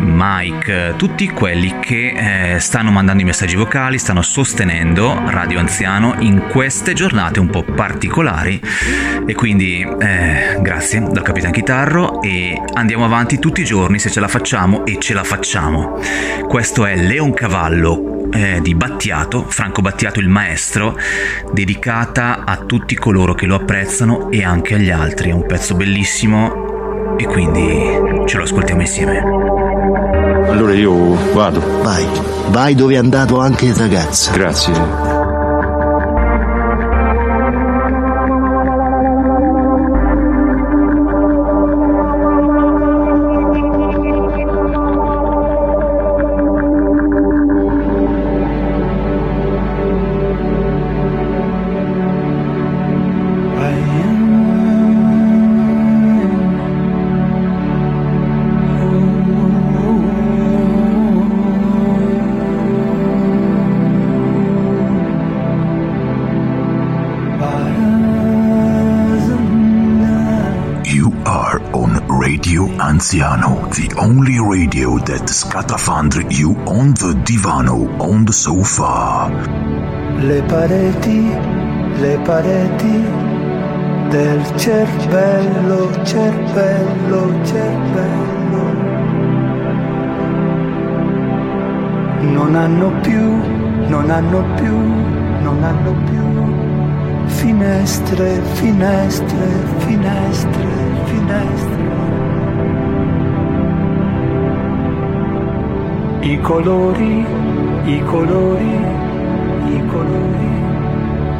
Mike, 0.00 0.96
tutti 0.98 1.26
quelli 1.30 1.78
che 1.80 2.54
eh, 2.54 2.60
stanno 2.60 2.90
mandando 2.90 3.22
i 3.22 3.24
messaggi 3.24 3.56
vocali, 3.56 3.98
stanno 3.98 4.20
sostenendo 4.20 5.18
Radio 5.28 5.58
Anziano 5.58 6.16
in 6.18 6.46
queste 6.50 6.92
giornate 6.92 7.40
un 7.40 7.48
po' 7.48 7.62
particolari 7.62 8.60
e 9.26 9.34
quindi 9.34 9.80
eh, 9.80 10.58
grazie 10.60 11.00
dal 11.00 11.22
Capitan 11.22 11.52
Chitarro 11.52 12.20
e 12.20 12.60
andiamo 12.74 13.06
avanti 13.06 13.38
tutti 13.38 13.62
i 13.62 13.64
giorni 13.64 13.98
se 13.98 14.10
ce 14.10 14.20
la 14.20 14.28
facciamo 14.28 14.84
e 14.84 14.98
ce 14.98 15.14
la 15.14 15.24
facciamo. 15.24 15.98
Questo 16.46 16.84
è 16.84 16.96
Leon 16.96 17.32
Cavallo 17.32 18.09
eh, 18.32 18.60
di 18.62 18.74
Battiato, 18.74 19.44
Franco 19.48 19.80
Battiato 19.80 20.20
il 20.20 20.28
maestro, 20.28 20.96
dedicata 21.52 22.44
a 22.44 22.56
tutti 22.56 22.94
coloro 22.94 23.34
che 23.34 23.46
lo 23.46 23.56
apprezzano 23.56 24.30
e 24.30 24.44
anche 24.44 24.74
agli 24.74 24.90
altri. 24.90 25.30
È 25.30 25.32
un 25.32 25.46
pezzo 25.46 25.74
bellissimo 25.74 27.16
e 27.16 27.24
quindi 27.26 28.26
ce 28.26 28.36
lo 28.36 28.44
ascoltiamo 28.44 28.80
insieme. 28.80 29.18
Allora 30.48 30.72
io 30.74 31.32
vado. 31.32 31.82
Vai, 31.82 32.06
vai 32.48 32.74
dove 32.74 32.94
è 32.94 32.98
andato 32.98 33.40
anche 33.40 33.66
il 33.66 33.74
ragazzo. 33.74 34.32
Grazie. 34.32 35.19
The 73.74 73.92
only 73.98 74.38
radio 74.40 74.98
that 74.98 75.28
scatafandri 75.28 76.24
you 76.30 76.54
on 76.66 76.92
the 76.94 77.12
divano, 77.24 77.88
on 78.00 78.24
the 78.24 78.32
sofa. 78.32 79.28
Le 80.18 80.42
pareti, 80.42 81.22
le 82.00 82.18
pareti 82.24 83.04
del 84.10 84.42
cervello, 84.56 85.90
cervello, 86.04 87.20
cervello. 87.44 88.64
Non 92.32 92.54
hanno 92.54 92.90
più, 93.00 93.88
non 93.88 94.10
hanno 94.10 94.44
più, 94.56 94.76
non 95.42 95.62
hanno 95.62 95.92
più 96.04 96.20
finestre, 97.40 98.40
finestre, 98.54 99.46
finestre, 99.78 100.68
finestre. 101.04 102.29
I 106.22 106.38
colori, 106.40 107.24
i 107.84 108.02
colori, 108.04 108.84
i 109.74 109.86
colori 109.86 110.50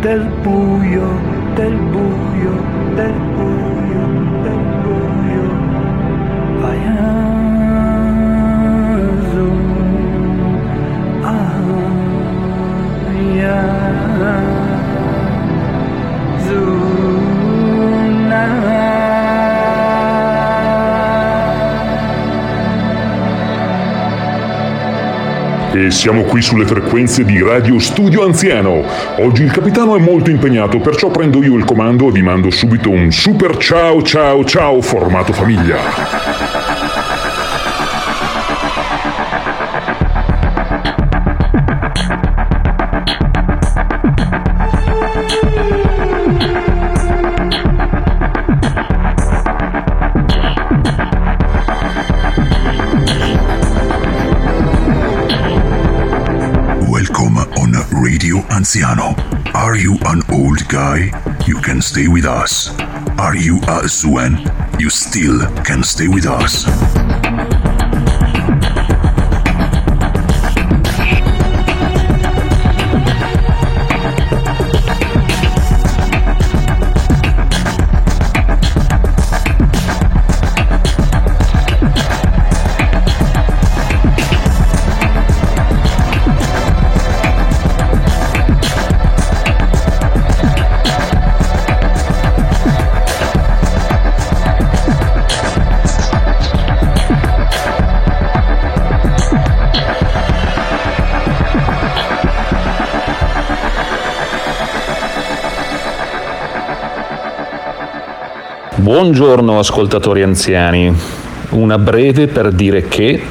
del 0.00 0.26
buio, 0.42 1.06
del 1.54 1.76
buio, 1.76 2.52
del 2.94 3.12
buio, 3.36 4.06
del 4.42 4.62
buio. 4.82 5.46
Vai 6.60 6.80
azu, 9.26 9.48
E 25.80 25.90
siamo 25.90 26.24
qui 26.24 26.42
sulle 26.42 26.66
frequenze 26.66 27.24
di 27.24 27.42
Radio 27.42 27.78
Studio 27.78 28.22
Anziano. 28.22 28.84
Oggi 29.16 29.44
il 29.44 29.50
capitano 29.50 29.96
è 29.96 29.98
molto 29.98 30.28
impegnato, 30.28 30.78
perciò 30.78 31.10
prendo 31.10 31.42
io 31.42 31.56
il 31.56 31.64
comando 31.64 32.08
e 32.08 32.12
vi 32.12 32.20
mando 32.20 32.50
subito 32.50 32.90
un 32.90 33.10
super 33.10 33.56
ciao 33.56 34.02
ciao 34.02 34.44
ciao 34.44 34.82
formato 34.82 35.32
famiglia. 35.32 36.69
Radio 58.60 58.84
Anziano. 58.84 59.14
Are 59.54 59.74
you 59.74 59.96
an 60.04 60.22
old 60.30 60.68
guy? 60.68 61.10
You 61.46 61.56
can 61.62 61.80
stay 61.80 62.08
with 62.08 62.26
us. 62.26 62.68
Are 63.18 63.34
you 63.34 63.56
a 63.56 63.88
Zuen? 63.88 64.38
You 64.78 64.90
still 64.90 65.40
can 65.64 65.82
stay 65.82 66.08
with 66.08 66.26
us. 66.26 66.89
Buongiorno 108.90 109.56
ascoltatori 109.56 110.24
anziani, 110.24 110.92
una 111.50 111.78
breve 111.78 112.26
per 112.26 112.50
dire 112.50 112.88
che 112.88 113.22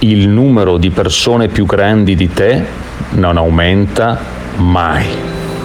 il 0.00 0.28
numero 0.28 0.76
di 0.76 0.90
persone 0.90 1.48
più 1.48 1.64
grandi 1.64 2.14
di 2.14 2.28
te 2.28 2.62
non 3.12 3.38
aumenta 3.38 4.20
mai. 4.56 5.06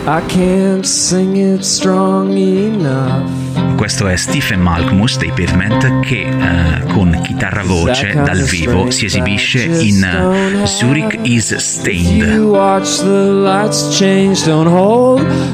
I 0.05 0.21
can't 0.25 0.85
sing 0.85 1.35
it 1.35 1.59
strong 1.59 2.33
enough. 2.33 3.75
Questo 3.75 4.07
è 4.07 4.15
Stephen 4.15 4.61
Malkmus 4.61 5.17
dei 5.17 5.33
Pavement 5.35 5.99
che 5.99 6.21
eh, 6.21 6.83
con 6.93 7.19
chitarra 7.21 7.63
voce 7.63 8.13
dal 8.23 8.41
vivo 8.43 8.89
si 8.89 9.03
esibisce 9.03 9.63
in 9.63 10.01
eh, 10.01 10.65
Zurich 10.65 11.19
is 11.23 11.53
Stained. 11.57 12.39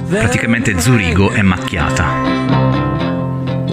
Praticamente 0.08 0.80
Zurigo 0.80 1.32
è 1.32 1.42
macchiata. 1.42 2.45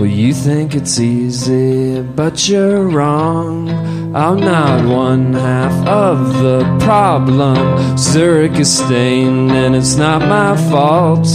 Well, 0.03 0.11
you 0.11 0.35
think 0.35 0.75
it's 0.75 0.99
easy, 0.99 2.01
but 2.01 2.49
you're 2.49 2.89
wrong. 2.89 3.71
I'm 4.13 4.41
not 4.41 4.85
one 4.85 5.33
half 5.33 5.87
of 5.87 6.41
the 6.43 6.65
problem. 6.81 7.97
Zurich 7.97 8.59
is 8.59 8.79
stained, 8.79 9.53
and 9.53 9.77
it's 9.77 9.95
not 9.95 10.23
my 10.23 10.57
fault. 10.69 11.29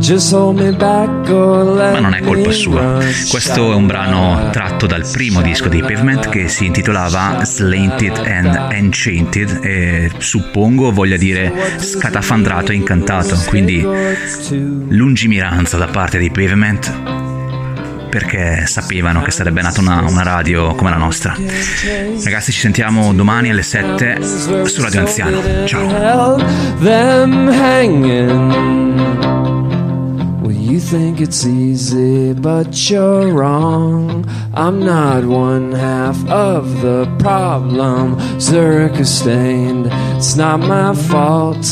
Just 0.00 0.30
hold 0.34 0.56
me 0.56 0.70
back 0.70 1.08
or 1.30 1.64
let 1.64 1.94
Ma 1.94 2.00
non 2.00 2.12
è 2.12 2.20
colpa 2.20 2.52
sua. 2.52 2.98
Questo 3.30 3.72
è 3.72 3.74
un 3.74 3.86
brano 3.86 4.50
tratto 4.50 4.86
dal 4.86 5.08
primo 5.10 5.40
disco 5.40 5.70
dei 5.70 5.80
Pavement 5.80 6.28
che 6.28 6.48
si 6.48 6.66
intitolava 6.66 7.42
Slanted 7.42 8.18
and 8.18 8.72
Enchanted 8.72 9.60
e 9.62 10.10
suppongo 10.18 10.92
voglia 10.92 11.16
dire 11.16 11.78
scatafandrato 11.78 12.72
e 12.72 12.74
incantato, 12.74 13.34
quindi 13.46 13.82
lungimiranza 14.88 15.78
da 15.78 15.86
parte 15.86 16.18
dei 16.18 16.30
Pavement 16.30 17.29
perché 18.10 18.66
sapevano 18.66 19.22
che 19.22 19.30
sarebbe 19.30 19.62
nata 19.62 19.80
una, 19.80 20.04
una 20.06 20.22
radio 20.22 20.74
come 20.74 20.90
la 20.90 20.98
nostra. 20.98 21.34
Ragazzi, 22.22 22.52
ci 22.52 22.60
sentiamo 22.60 23.14
domani 23.14 23.48
alle 23.48 23.62
7 23.62 24.18
su 24.22 24.82
Radio 24.82 25.00
Anziano. 25.00 25.40
Ciao. 25.64 26.36
I'm 34.52 34.84
not 34.84 35.24
one 35.24 35.70
half 35.70 36.28
of 36.28 36.82
the 36.82 37.06
problem. 37.18 38.18
Zurich 38.40 38.98
is 38.98 39.08
stained, 39.08 39.86
it's 40.16 40.34
not 40.34 40.58
my 40.58 40.92
fault. 40.92 41.64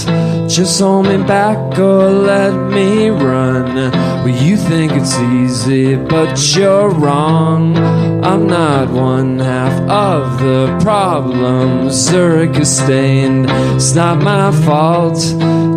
Just 0.49 0.81
hold 0.81 1.07
me 1.07 1.19
back 1.19 1.79
or 1.79 2.09
let 2.09 2.55
me 2.73 3.11
run. 3.11 3.75
Well, 3.75 4.29
you 4.29 4.57
think 4.57 4.93
it's 4.93 5.17
easy, 5.19 5.95
but 5.95 6.57
you're 6.57 6.89
wrong. 6.89 7.77
I'm 8.25 8.47
not 8.47 8.89
one 8.91 9.39
half 9.39 9.79
of 9.89 10.41
the 10.41 10.79
problem. 10.83 11.91
Zurich 11.91 12.57
is 12.57 12.79
stained, 12.79 13.47
it's 13.77 13.95
not 13.95 14.23
my 14.23 14.51
fault. 14.65 15.19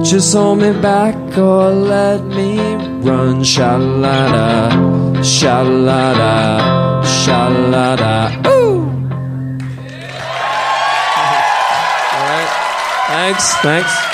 Just 0.06 0.34
hold 0.34 0.60
me 0.60 0.72
back 0.82 1.16
or 1.38 1.70
let 1.70 2.24
me 2.24 2.58
run. 3.04 3.44
Shalada, 3.44 4.72
shalada, 5.22 5.22
shalada. 5.22 5.22
sha 5.22 5.62
la 5.84 6.14
da, 6.14 7.04
sha 7.04 7.48
la 7.50 7.96
da. 7.96 8.50
Ooh! 8.50 8.82
All 12.14 12.26
right. 12.32 12.52
Thanks, 13.08 13.54
thanks. 13.58 14.11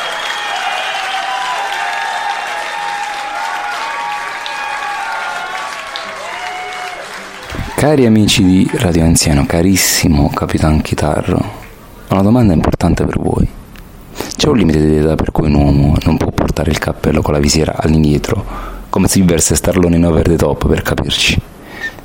Cari 7.77 8.07
amici 8.07 8.43
di 8.43 8.67
Radio 8.73 9.03
Anziano, 9.03 9.45
carissimo 9.45 10.31
Capitan 10.33 10.81
Chitarro, 10.81 11.37
ho 11.37 12.11
una 12.11 12.23
domanda 12.23 12.51
importante 12.51 13.05
per 13.05 13.19
voi. 13.19 13.47
C'è 14.35 14.47
un 14.47 14.57
limite 14.57 14.83
di 14.83 14.95
età 14.95 15.13
per 15.13 15.31
cui 15.31 15.45
un 15.45 15.53
uomo 15.53 15.95
non 16.03 16.17
può 16.17 16.31
portare 16.31 16.71
il 16.71 16.79
cappello 16.79 17.21
con 17.21 17.33
la 17.33 17.39
visiera 17.39 17.75
all'indietro, 17.77 18.43
come 18.89 19.07
Silvestre 19.07 19.55
Stallone 19.55 19.95
in 19.95 20.05
Over 20.05 20.27
the 20.27 20.37
Top 20.37 20.67
per 20.67 20.81
capirci? 20.81 21.39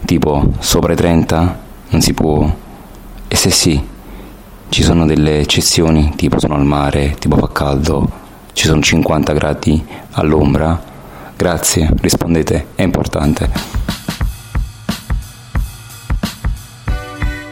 Tipo, 0.05 0.53
sopra 0.59 0.93
i 0.93 0.97
30 0.97 1.61
non 1.89 2.03
si 2.03 2.13
può? 2.13 2.55
E 3.27 3.35
se 3.35 3.49
sì, 3.49 3.83
ci 4.69 4.83
sono 4.83 5.07
delle 5.07 5.41
eccezioni, 5.41 6.13
tipo 6.17 6.39
sono 6.39 6.55
al 6.55 6.67
mare, 6.67 7.17
tipo 7.19 7.39
fa 7.39 7.49
caldo, 7.51 8.11
ci 8.53 8.67
sono 8.67 8.83
50 8.83 9.33
gradi 9.33 9.83
all'ombra? 10.11 10.79
Grazie, 11.35 11.89
rispondete, 11.99 12.67
è 12.75 12.83
importante. 12.83 13.81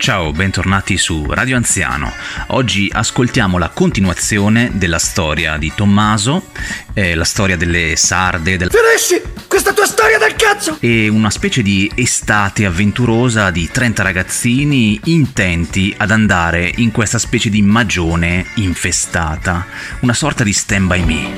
Ciao, 0.01 0.33
bentornati 0.33 0.97
su 0.97 1.27
Radio 1.29 1.57
Anziano. 1.57 2.11
Oggi 2.49 2.91
ascoltiamo 2.91 3.59
la 3.59 3.69
continuazione 3.69 4.71
della 4.73 4.99
storia 4.99 5.59
di 5.59 5.71
Tommaso, 5.77 6.47
eh, 6.95 7.15
la 7.15 7.25
storia 7.25 7.55
delle 7.59 7.97
sarde, 7.97 8.57
del... 8.57 8.71
Finisci 8.71 9.21
questa 9.47 9.75
tua 9.75 9.85
storia 9.85 10.17
del 10.17 10.35
cazzo! 10.37 10.79
e 10.81 11.09
una 11.09 11.29
specie 11.29 11.61
di 11.61 11.93
estate 11.95 12.65
avventurosa 12.65 13.51
di 13.51 13.69
30 13.71 14.03
ragazzini 14.03 14.99
intenti 15.05 15.95
ad 15.95 16.11
andare 16.11 16.73
in 16.77 16.93
questa 16.93 17.19
specie 17.19 17.51
di 17.51 17.61
magione 17.61 18.47
infestata, 18.55 19.67
una 20.01 20.15
sorta 20.15 20.43
di 20.43 20.55
Stand 20.55 20.87
By 20.87 21.05
Me. 21.05 21.35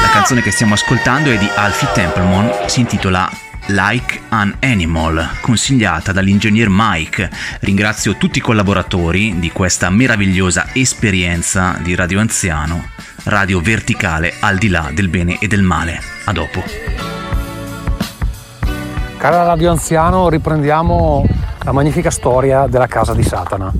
La 0.00 0.10
canzone 0.10 0.42
che 0.42 0.52
stiamo 0.52 0.74
ascoltando 0.74 1.28
è 1.28 1.38
di 1.38 1.50
Alfie 1.56 1.90
Templemon, 1.92 2.68
si 2.68 2.78
intitola 2.78 3.50
Like 3.68 4.22
an 4.30 4.56
Animal, 4.60 5.38
consigliata 5.40 6.10
dall'ingegner 6.10 6.66
Mike. 6.68 7.30
Ringrazio 7.60 8.16
tutti 8.16 8.38
i 8.38 8.40
collaboratori 8.40 9.38
di 9.38 9.52
questa 9.52 9.88
meravigliosa 9.88 10.66
esperienza 10.72 11.78
di 11.80 11.94
Radio 11.94 12.18
Anziano, 12.18 12.88
radio 13.24 13.60
verticale 13.60 14.34
al 14.40 14.58
di 14.58 14.68
là 14.68 14.90
del 14.92 15.08
bene 15.08 15.38
e 15.38 15.46
del 15.46 15.62
male. 15.62 16.00
A 16.24 16.32
dopo. 16.32 16.60
Cara 19.16 19.44
Radio 19.44 19.70
Anziano, 19.70 20.28
riprendiamo 20.28 21.24
la 21.62 21.72
magnifica 21.72 22.10
storia 22.10 22.66
della 22.66 22.88
casa 22.88 23.14
di 23.14 23.22
Satana, 23.22 23.72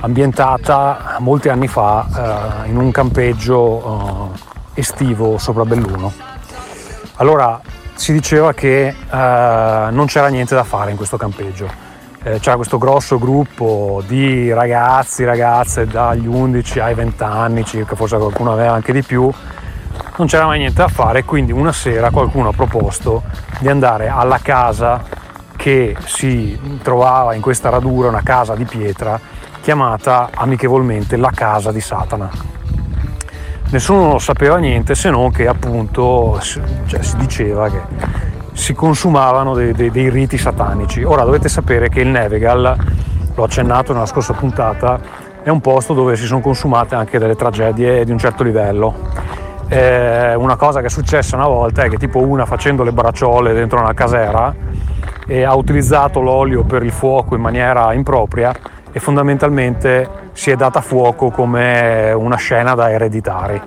ambientata 0.00 1.18
molti 1.20 1.48
anni 1.48 1.68
fa 1.68 2.64
eh, 2.64 2.68
in 2.68 2.76
un 2.76 2.90
campeggio 2.90 4.34
eh, 4.74 4.80
estivo 4.80 5.38
sopra 5.38 5.64
Belluno. 5.64 6.12
Allora, 7.16 7.60
si 8.00 8.14
diceva 8.14 8.54
che 8.54 8.86
eh, 8.88 8.94
non 9.10 10.06
c'era 10.06 10.28
niente 10.28 10.54
da 10.54 10.64
fare 10.64 10.90
in 10.90 10.96
questo 10.96 11.18
campeggio. 11.18 11.68
Eh, 12.22 12.38
c'era 12.40 12.56
questo 12.56 12.78
grosso 12.78 13.18
gruppo 13.18 14.02
di 14.06 14.50
ragazzi, 14.54 15.22
ragazze 15.24 15.86
dagli 15.86 16.26
11 16.26 16.80
ai 16.80 16.94
20 16.94 17.22
anni 17.22 17.62
circa, 17.62 17.96
forse 17.96 18.16
qualcuno 18.16 18.52
aveva 18.52 18.72
anche 18.72 18.94
di 18.94 19.02
più, 19.02 19.30
non 20.16 20.26
c'era 20.26 20.46
mai 20.46 20.60
niente 20.60 20.80
da 20.80 20.88
fare, 20.88 21.24
quindi 21.24 21.52
una 21.52 21.72
sera 21.72 22.10
qualcuno 22.10 22.48
ha 22.48 22.52
proposto 22.54 23.22
di 23.58 23.68
andare 23.68 24.08
alla 24.08 24.38
casa 24.38 25.04
che 25.56 25.94
si 26.06 26.58
trovava 26.82 27.34
in 27.34 27.42
questa 27.42 27.68
radura, 27.68 28.08
una 28.08 28.22
casa 28.22 28.54
di 28.54 28.64
pietra, 28.64 29.20
chiamata 29.60 30.30
amichevolmente 30.34 31.18
la 31.18 31.30
casa 31.34 31.70
di 31.70 31.82
Satana. 31.82 32.59
Nessuno 33.70 34.18
sapeva 34.18 34.56
niente 34.56 34.96
se 34.96 35.10
non 35.10 35.30
che 35.30 35.46
appunto 35.46 36.40
cioè, 36.40 37.02
si 37.02 37.16
diceva 37.16 37.70
che 37.70 37.80
si 38.52 38.74
consumavano 38.74 39.54
dei, 39.54 39.72
dei, 39.72 39.92
dei 39.92 40.10
riti 40.10 40.36
satanici. 40.36 41.04
Ora 41.04 41.22
dovete 41.22 41.48
sapere 41.48 41.88
che 41.88 42.00
il 42.00 42.08
Nevegal, 42.08 42.76
l'ho 43.32 43.44
accennato 43.44 43.92
nella 43.92 44.06
scorsa 44.06 44.32
puntata, 44.32 45.00
è 45.44 45.50
un 45.50 45.60
posto 45.60 45.94
dove 45.94 46.16
si 46.16 46.26
sono 46.26 46.40
consumate 46.40 46.96
anche 46.96 47.20
delle 47.20 47.36
tragedie 47.36 48.04
di 48.04 48.10
un 48.10 48.18
certo 48.18 48.42
livello. 48.42 48.92
Eh, 49.68 50.34
una 50.34 50.56
cosa 50.56 50.80
che 50.80 50.86
è 50.86 50.90
successa 50.90 51.36
una 51.36 51.46
volta 51.46 51.84
è 51.84 51.88
che 51.88 51.96
tipo 51.96 52.18
una 52.18 52.46
facendo 52.46 52.82
le 52.82 52.90
bracciole 52.90 53.54
dentro 53.54 53.78
una 53.78 53.94
casera 53.94 54.52
e 55.28 55.44
ha 55.44 55.54
utilizzato 55.54 56.20
l'olio 56.20 56.64
per 56.64 56.82
il 56.82 56.90
fuoco 56.90 57.36
in 57.36 57.40
maniera 57.40 57.92
impropria 57.92 58.52
e 58.90 58.98
fondamentalmente 58.98 60.19
si 60.32 60.50
è 60.50 60.56
data 60.56 60.80
fuoco 60.80 61.30
come 61.30 62.12
una 62.12 62.36
scena 62.36 62.74
da 62.74 62.90
ereditari. 62.90 63.60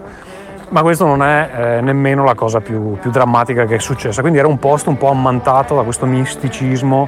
Ma 0.70 0.82
questo 0.82 1.06
non 1.06 1.22
è 1.22 1.50
eh, 1.56 1.82
nemmeno 1.82 2.24
la 2.24 2.34
cosa 2.34 2.60
più, 2.60 2.98
più 3.00 3.12
drammatica 3.12 3.66
che 3.66 3.76
è 3.76 3.80
successa, 3.80 4.22
quindi 4.22 4.40
era 4.40 4.48
un 4.48 4.58
posto 4.58 4.90
un 4.90 4.98
po' 4.98 5.10
ammantato 5.10 5.76
da 5.76 5.84
questo 5.84 6.06
misticismo 6.06 7.08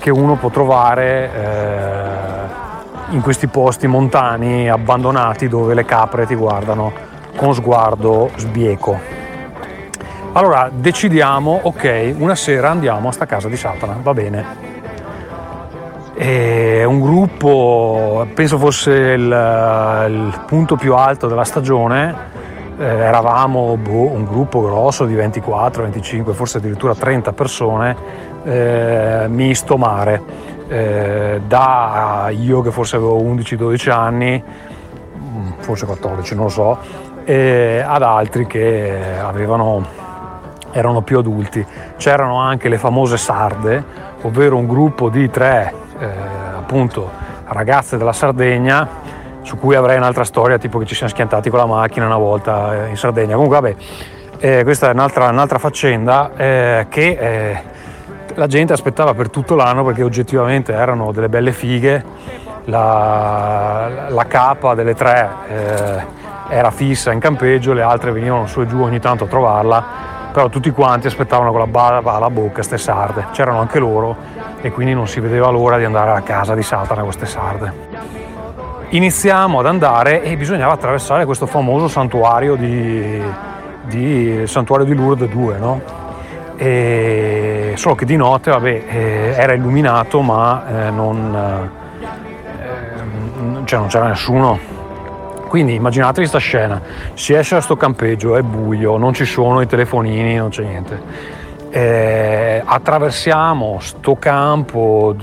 che 0.00 0.10
uno 0.10 0.34
può 0.34 0.50
trovare 0.50 1.30
eh, 1.32 3.14
in 3.14 3.20
questi 3.20 3.46
posti 3.46 3.86
montani 3.86 4.68
abbandonati 4.68 5.46
dove 5.46 5.74
le 5.74 5.84
capre 5.84 6.26
ti 6.26 6.34
guardano 6.34 6.92
con 7.36 7.54
sguardo 7.54 8.30
sbieco. 8.36 8.98
Allora 10.32 10.70
decidiamo, 10.72 11.60
ok, 11.62 12.14
una 12.18 12.34
sera 12.34 12.70
andiamo 12.70 13.08
a 13.08 13.12
sta 13.12 13.26
casa 13.26 13.48
di 13.48 13.56
Satana, 13.56 13.98
va 14.02 14.14
bene. 14.14 14.71
È 16.22 16.84
un 16.84 17.00
gruppo, 17.00 18.24
penso 18.32 18.56
fosse 18.56 18.92
il, 18.92 19.22
il 20.08 20.42
punto 20.46 20.76
più 20.76 20.94
alto 20.94 21.26
della 21.26 21.42
stagione, 21.42 22.14
eh, 22.78 22.84
eravamo 22.84 23.76
boh, 23.76 24.12
un 24.12 24.24
gruppo 24.24 24.62
grosso 24.62 25.04
di 25.04 25.16
24, 25.16 25.82
25, 25.82 26.32
forse 26.32 26.58
addirittura 26.58 26.94
30 26.94 27.32
persone, 27.32 27.96
eh, 28.44 29.24
misto 29.26 29.76
mare, 29.76 30.22
eh, 30.68 31.40
da 31.44 32.28
io 32.30 32.60
che 32.60 32.70
forse 32.70 32.94
avevo 32.94 33.20
11-12 33.20 33.90
anni, 33.90 34.44
forse 35.58 35.86
14, 35.86 36.36
non 36.36 36.44
lo 36.44 36.50
so, 36.50 36.78
ad 37.24 38.02
altri 38.02 38.46
che 38.46 39.18
avevano, 39.20 39.84
erano 40.70 41.00
più 41.02 41.18
adulti. 41.18 41.66
C'erano 41.96 42.36
anche 42.36 42.68
le 42.68 42.78
famose 42.78 43.16
sarde, 43.16 43.84
ovvero 44.22 44.56
un 44.56 44.68
gruppo 44.68 45.08
di 45.08 45.28
tre 45.28 45.81
eh, 46.02 46.56
appunto 46.56 47.10
ragazze 47.46 47.96
della 47.96 48.12
Sardegna 48.12 48.88
su 49.42 49.58
cui 49.58 49.74
avrei 49.74 49.96
un'altra 49.96 50.24
storia 50.24 50.58
tipo 50.58 50.78
che 50.78 50.86
ci 50.86 50.94
siamo 50.94 51.10
schiantati 51.10 51.50
con 51.50 51.58
la 51.58 51.66
macchina 51.66 52.06
una 52.06 52.16
volta 52.16 52.86
eh, 52.86 52.88
in 52.88 52.96
Sardegna. 52.96 53.34
Comunque 53.34 53.60
vabbè 53.60 53.76
eh, 54.38 54.64
questa 54.64 54.90
è 54.90 54.92
un'altra, 54.92 55.28
un'altra 55.28 55.58
faccenda 55.58 56.32
eh, 56.36 56.86
che 56.88 57.16
eh, 57.20 57.62
la 58.34 58.46
gente 58.46 58.72
aspettava 58.72 59.14
per 59.14 59.30
tutto 59.30 59.54
l'anno 59.54 59.84
perché 59.84 60.02
oggettivamente 60.02 60.72
erano 60.72 61.12
delle 61.12 61.28
belle 61.28 61.52
fighe. 61.52 62.40
La, 62.66 64.06
la 64.08 64.26
capa 64.26 64.74
delle 64.74 64.94
tre 64.94 65.28
era 66.48 66.70
fissa 66.70 67.10
in 67.10 67.18
campeggio 67.18 67.72
le 67.72 67.82
altre 67.82 68.12
venivano 68.12 68.46
su 68.46 68.60
e 68.60 68.66
giù 68.66 68.80
ogni 68.80 69.00
tanto 69.00 69.24
a 69.24 69.26
trovarla 69.26 70.11
però 70.32 70.48
tutti 70.48 70.70
quanti 70.70 71.06
aspettavano 71.06 71.50
con 71.50 71.60
la 71.60 71.66
bava 71.66 72.14
alla 72.14 72.30
bocca 72.30 72.62
ste 72.62 72.78
sarde 72.78 73.26
c'erano 73.32 73.60
anche 73.60 73.78
loro 73.78 74.16
e 74.60 74.72
quindi 74.72 74.94
non 74.94 75.06
si 75.06 75.20
vedeva 75.20 75.50
l'ora 75.50 75.76
di 75.76 75.84
andare 75.84 76.10
a 76.12 76.22
casa 76.22 76.54
di 76.54 76.62
Satana 76.62 77.02
queste 77.02 77.26
sarde. 77.26 77.90
Iniziamo 78.88 79.58
ad 79.58 79.66
andare 79.66 80.22
e 80.22 80.36
bisognava 80.36 80.72
attraversare 80.72 81.24
questo 81.24 81.46
famoso 81.46 81.88
santuario 81.88 82.56
di, 82.56 83.22
di, 83.82 84.42
santuario 84.46 84.84
di 84.84 84.94
Lourdes 84.94 85.28
2, 85.28 85.58
no? 85.58 85.80
E 86.56 87.72
solo 87.76 87.94
che 87.94 88.04
di 88.04 88.16
notte 88.16 88.50
vabbè, 88.50 88.82
eh, 88.86 89.34
era 89.36 89.54
illuminato 89.54 90.20
ma 90.20 90.64
eh, 90.66 90.90
non, 90.90 91.70
eh, 92.04 93.64
cioè 93.64 93.78
non 93.78 93.88
c'era 93.88 94.08
nessuno 94.08 94.71
Quindi 95.52 95.74
immaginatevi 95.74 96.26
questa 96.26 96.38
scena, 96.38 96.80
si 97.12 97.34
esce 97.34 97.56
da 97.56 97.60
sto 97.60 97.76
campeggio, 97.76 98.36
è 98.36 98.40
buio, 98.40 98.96
non 98.96 99.12
ci 99.12 99.26
sono 99.26 99.60
i 99.60 99.66
telefonini, 99.66 100.36
non 100.36 100.48
c'è 100.48 100.62
niente. 100.62 101.02
Eh, 101.68 102.62
attraversiamo 102.64 103.76
sto 103.78 104.16
campo 104.16 105.14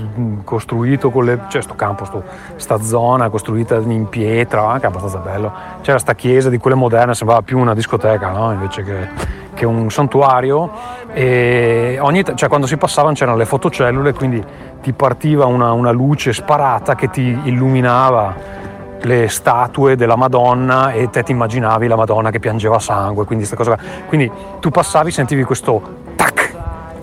costruito 0.44 1.10
con 1.10 1.24
le 1.24 1.40
cioè 1.48 1.62
sto 1.62 1.74
campo, 1.74 2.04
sto, 2.04 2.22
sta 2.54 2.80
zona 2.80 3.28
costruita 3.28 3.78
in 3.78 4.08
pietra, 4.08 4.68
anche 4.68 4.86
abbastanza 4.86 5.18
bello. 5.18 5.52
C'era 5.80 5.98
sta 5.98 6.14
chiesa 6.14 6.48
di 6.48 6.58
quelle 6.58 6.76
moderne, 6.76 7.12
sembrava 7.12 7.42
più 7.42 7.58
una 7.58 7.74
discoteca 7.74 8.30
no? 8.30 8.52
invece 8.52 8.84
che, 8.84 9.08
che, 9.52 9.66
un 9.66 9.90
santuario. 9.90 10.70
E 11.12 11.98
ogni, 12.00 12.22
cioè, 12.36 12.48
quando 12.48 12.68
si 12.68 12.76
passavano 12.76 13.14
c'erano 13.14 13.36
le 13.36 13.46
fotocellule, 13.46 14.12
quindi 14.12 14.40
ti 14.80 14.92
partiva 14.92 15.46
una, 15.46 15.72
una 15.72 15.90
luce 15.90 16.32
sparata 16.32 16.94
che 16.94 17.10
ti 17.10 17.36
illuminava 17.42 18.60
le 19.02 19.28
statue 19.28 19.96
della 19.96 20.16
Madonna 20.16 20.92
e 20.92 21.08
te 21.10 21.22
ti 21.22 21.32
immaginavi 21.32 21.86
la 21.86 21.96
Madonna 21.96 22.30
che 22.30 22.38
piangeva 22.38 22.78
sangue, 22.78 23.24
quindi, 23.24 23.48
cosa. 23.54 23.78
quindi 24.06 24.30
tu 24.60 24.70
passavi, 24.70 25.10
sentivi 25.10 25.42
questo 25.44 25.82
tac, 26.16 26.54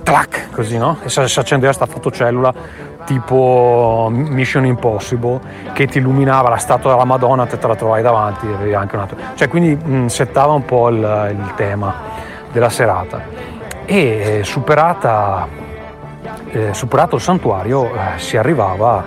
tac, 0.03 0.49
così 0.51 0.77
no? 0.77 0.97
E 1.03 1.09
si 1.09 1.19
accendeva 1.19 1.73
questa 1.73 1.85
fotocellula 1.85 2.53
tipo 3.07 4.09
Mission 4.11 4.65
Impossible 4.65 5.39
che 5.71 5.87
ti 5.87 5.99
illuminava 5.99 6.49
la 6.49 6.57
statua 6.57 6.91
della 6.91 7.05
Madonna, 7.05 7.45
te, 7.45 7.57
te 7.57 7.65
la 7.65 7.75
trovavi 7.75 8.01
davanti 8.01 8.45
avevi 8.45 8.73
anche 8.73 8.95
un 8.95 9.01
altro. 9.01 9.17
Cioè 9.35 9.47
quindi 9.47 9.75
mh, 9.75 10.07
settava 10.07 10.51
un 10.51 10.65
po' 10.65 10.89
il, 10.89 10.97
il, 10.97 11.53
tema 11.55 11.95
della 12.51 12.69
serata. 12.69 13.21
E 13.85 14.41
superata, 14.43 15.47
eh, 16.51 16.73
superato 16.73 17.15
il 17.15 17.21
santuario 17.21 17.93
eh, 17.93 18.17
si 18.17 18.35
arrivava 18.35 19.05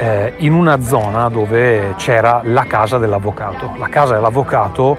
eh, 0.00 0.32
in 0.38 0.54
una 0.54 0.80
zona 0.80 1.28
dove 1.28 1.92
c'era 1.96 2.40
la 2.44 2.64
casa 2.64 2.96
dell'avvocato. 2.96 3.74
La 3.76 3.88
casa 3.88 4.14
dell'avvocato 4.14 4.96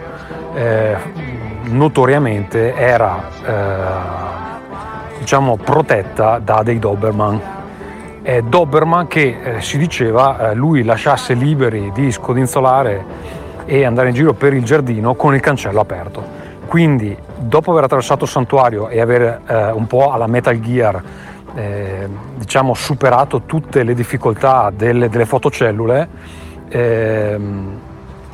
eh, 0.53 0.95
notoriamente 1.63 2.75
era 2.75 3.23
eh, 3.43 5.19
diciamo, 5.19 5.57
protetta 5.57 6.37
da 6.37 6.61
dei 6.63 6.77
Doberman. 6.77 7.41
Eh, 8.21 8.43
Doberman 8.43 9.07
che 9.07 9.39
eh, 9.41 9.61
si 9.61 9.79
diceva 9.79 10.51
eh, 10.51 10.53
lui 10.53 10.83
lasciasse 10.83 11.33
liberi 11.33 11.91
di 11.91 12.11
scodinzolare 12.11 13.03
e 13.65 13.83
andare 13.83 14.09
in 14.09 14.13
giro 14.13 14.33
per 14.33 14.53
il 14.53 14.63
giardino 14.63 15.15
con 15.15 15.33
il 15.33 15.41
cancello 15.41 15.79
aperto. 15.79 16.23
Quindi, 16.67 17.17
dopo 17.37 17.71
aver 17.71 17.85
attraversato 17.85 18.25
il 18.25 18.29
santuario 18.29 18.87
e 18.87 19.01
aver 19.01 19.41
eh, 19.47 19.71
un 19.71 19.87
po' 19.87 20.11
alla 20.11 20.27
Metal 20.27 20.57
Gear 20.59 21.01
eh, 21.55 22.07
diciamo, 22.35 22.73
superato 22.73 23.43
tutte 23.43 23.83
le 23.83 23.93
difficoltà 23.93 24.71
delle, 24.75 25.09
delle 25.09 25.25
fotocellule, 25.25 26.07
eh, 26.69 27.39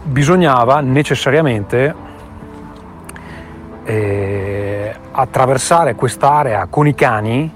bisognava 0.03 0.80
necessariamente 0.82 1.93
eh, 3.84 4.95
attraversare 5.12 5.95
quest'area 5.95 6.67
con 6.69 6.88
i 6.88 6.93
cani 6.93 7.51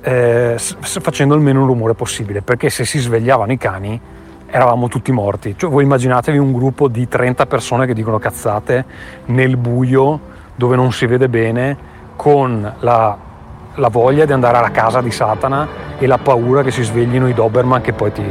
eh, 0.00 0.56
facendo 0.58 1.34
il 1.34 1.40
meno 1.40 1.64
rumore 1.64 1.94
possibile, 1.94 2.42
perché 2.42 2.68
se 2.68 2.84
si 2.84 2.98
svegliavano 2.98 3.52
i 3.52 3.58
cani 3.58 4.00
eravamo 4.46 4.88
tutti 4.88 5.12
morti. 5.12 5.54
Cioè, 5.56 5.70
voi 5.70 5.84
immaginatevi 5.84 6.36
un 6.36 6.52
gruppo 6.52 6.88
di 6.88 7.08
30 7.08 7.46
persone 7.46 7.86
che 7.86 7.94
dicono 7.94 8.18
cazzate 8.18 8.84
nel 9.26 9.56
buio 9.56 10.30
dove 10.54 10.76
non 10.76 10.92
si 10.92 11.06
vede 11.06 11.28
bene 11.28 11.90
con 12.16 12.74
la 12.80 13.30
la 13.76 13.88
voglia 13.88 14.24
di 14.24 14.32
andare 14.32 14.58
alla 14.58 14.70
casa 14.70 15.00
di 15.00 15.10
Satana 15.10 15.66
e 15.98 16.06
la 16.06 16.18
paura 16.18 16.62
che 16.62 16.70
si 16.70 16.82
sveglino 16.82 17.28
i 17.28 17.34
Doberman 17.34 17.80
che 17.80 17.92
poi 17.92 18.12
ti, 18.12 18.24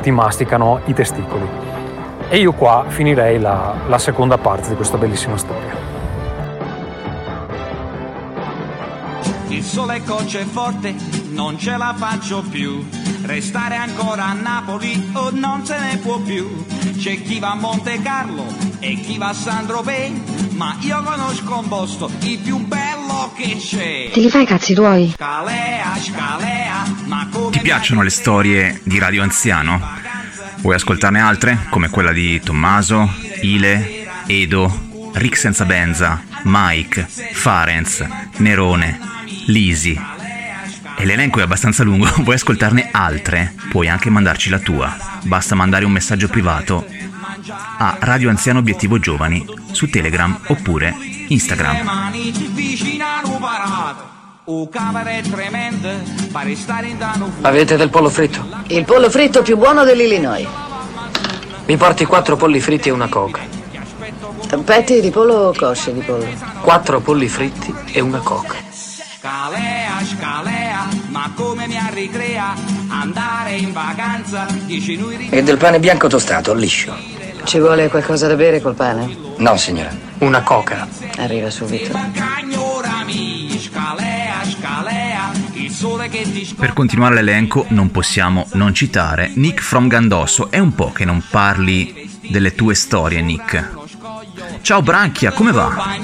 ti 0.00 0.10
masticano 0.10 0.80
i 0.84 0.92
testicoli. 0.92 1.48
E 2.28 2.38
io 2.38 2.52
qua 2.52 2.84
finirei 2.88 3.38
la, 3.38 3.74
la 3.86 3.98
seconda 3.98 4.38
parte 4.38 4.68
di 4.68 4.74
questa 4.74 4.96
bellissima 4.96 5.36
storia. 5.36 5.94
Il 9.48 9.62
sole 9.62 10.02
cocce 10.04 10.44
forte, 10.44 10.94
non 11.30 11.56
ce 11.58 11.76
la 11.76 11.94
faccio 11.96 12.42
più. 12.42 12.84
Restare 13.22 13.76
ancora 13.76 14.26
a 14.26 14.32
Napoli 14.32 15.12
oh, 15.14 15.30
non 15.32 15.64
se 15.64 15.78
ne 15.78 15.98
può 15.98 16.18
più. 16.18 16.64
C'è 16.96 17.22
chi 17.22 17.38
va 17.38 17.52
a 17.52 17.54
Monte 17.54 18.00
Carlo 18.02 18.44
e 18.80 18.94
chi 18.94 19.18
va 19.18 19.28
a 19.28 19.34
Sandro 19.34 19.82
Bay, 19.82 20.22
ma 20.50 20.76
io 20.80 21.00
conosco 21.02 21.58
un 21.58 21.68
posto, 21.68 22.10
il 22.20 22.38
più 22.38 22.58
bello 22.66 22.95
che 23.36 23.56
c'è. 23.56 24.10
Te 24.12 24.20
li 24.20 24.30
fai 24.30 24.42
i 24.42 24.46
cazzi 24.46 24.74
tuoi? 24.74 25.12
Scalea, 25.14 25.96
scalea, 25.98 26.84
ma 27.04 27.28
come 27.30 27.50
Ti 27.50 27.60
piacciono 27.60 28.02
le 28.02 28.10
storie 28.10 28.80
di 28.82 28.98
Radio 28.98 29.22
Anziano? 29.22 29.80
Vuoi 30.58 30.74
ascoltarne 30.74 31.20
altre, 31.20 31.66
come 31.68 31.90
quella 31.90 32.12
di 32.12 32.40
Tommaso, 32.40 33.12
Ile, 33.42 34.06
Edo, 34.26 35.10
Rick 35.12 35.36
Senza 35.36 35.64
Benza, 35.64 36.22
Mike, 36.44 37.06
Farenz, 37.32 38.04
Nerone, 38.38 38.98
Lisi. 39.46 40.00
E 40.98 41.04
l'elenco 41.04 41.40
è 41.40 41.42
abbastanza 41.42 41.84
lungo, 41.84 42.10
vuoi 42.24 42.36
ascoltarne 42.36 42.88
altre? 42.90 43.54
Puoi 43.68 43.88
anche 43.88 44.10
mandarci 44.10 44.48
la 44.48 44.58
tua. 44.58 44.96
Basta 45.22 45.54
mandare 45.54 45.84
un 45.84 45.92
messaggio 45.92 46.28
privato 46.28 46.86
a 47.78 47.98
Radio 48.00 48.30
Anziano 48.30 48.58
Obiettivo 48.58 48.98
Giovani 48.98 49.44
su 49.70 49.88
Telegram 49.88 50.36
oppure 50.46 50.94
Instagram. 51.28 52.12
Avete 57.42 57.76
del 57.76 57.90
pollo 57.90 58.08
fritto? 58.08 58.46
Il 58.68 58.84
pollo 58.84 59.10
fritto 59.10 59.42
più 59.42 59.56
buono 59.56 59.82
dell'Illinois. 59.82 60.46
Mi 61.66 61.76
porti 61.76 62.04
quattro 62.04 62.36
polli 62.36 62.60
fritti 62.60 62.88
e 62.88 62.92
una 62.92 63.08
coca. 63.08 63.40
Petti 64.64 65.00
di 65.00 65.10
pollo 65.10 65.34
o 65.48 65.52
cosce 65.52 65.92
di 65.92 66.00
pollo? 66.00 66.28
Quattro 66.60 67.00
polli 67.00 67.26
fritti 67.26 67.74
e 67.86 68.00
una 68.00 68.18
coca. 68.18 68.54
Scalea, 68.70 70.04
scalea, 70.04 70.88
ma 71.08 71.32
come 71.34 71.66
mi 71.66 71.76
ricrea 71.92 72.54
andare 72.86 73.56
in 73.56 73.72
vacanza, 73.72 74.46
dici 74.64 74.96
noi 74.96 75.28
E 75.28 75.42
del 75.42 75.56
pane 75.56 75.80
bianco 75.80 76.06
tostato, 76.06 76.54
liscio. 76.54 76.94
Ci 77.42 77.58
vuole 77.58 77.88
qualcosa 77.88 78.28
da 78.28 78.36
bere 78.36 78.60
col 78.60 78.74
pane? 78.74 79.16
No, 79.38 79.56
signora. 79.56 79.90
Una 80.18 80.42
coca. 80.42 80.86
Arriva 81.16 81.50
subito. 81.50 81.98
Per 86.56 86.72
continuare 86.72 87.16
l'elenco 87.16 87.66
non 87.68 87.90
possiamo 87.90 88.46
non 88.52 88.72
citare 88.72 89.32
Nick 89.34 89.60
from 89.60 89.88
Gandosso. 89.88 90.50
È 90.50 90.58
un 90.58 90.74
po' 90.74 90.90
che 90.90 91.04
non 91.04 91.22
parli 91.28 92.10
delle 92.30 92.54
tue 92.54 92.74
storie, 92.74 93.20
Nick. 93.20 93.74
Ciao 94.62 94.80
Branchia, 94.80 95.32
come 95.32 95.52
va? 95.52 95.98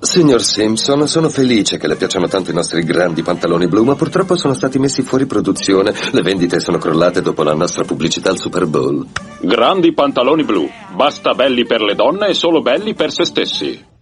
Signor 0.00 0.42
Simpson, 0.42 1.06
sono 1.06 1.28
felice 1.28 1.76
che 1.76 1.86
le 1.86 1.96
piacciono 1.96 2.28
tanto 2.28 2.50
i 2.50 2.54
nostri 2.54 2.82
grandi 2.82 3.22
pantaloni 3.22 3.66
blu, 3.66 3.84
ma 3.84 3.94
purtroppo 3.94 4.36
sono 4.36 4.54
stati 4.54 4.78
messi 4.78 5.02
fuori 5.02 5.26
produzione. 5.26 5.92
Le 6.12 6.22
vendite 6.22 6.60
sono 6.60 6.78
crollate 6.78 7.20
dopo 7.20 7.42
la 7.42 7.52
nostra 7.52 7.84
pubblicità 7.84 8.30
al 8.30 8.38
Super 8.38 8.64
Bowl. 8.64 9.06
Grandi 9.40 9.92
pantaloni 9.92 10.44
blu. 10.44 10.66
Basta 10.94 11.34
belli 11.34 11.66
per 11.66 11.82
le 11.82 11.94
donne 11.94 12.28
e 12.28 12.34
solo 12.34 12.62
belli 12.62 12.94
per 12.94 13.12
se 13.12 13.26
stessi. 13.26 13.92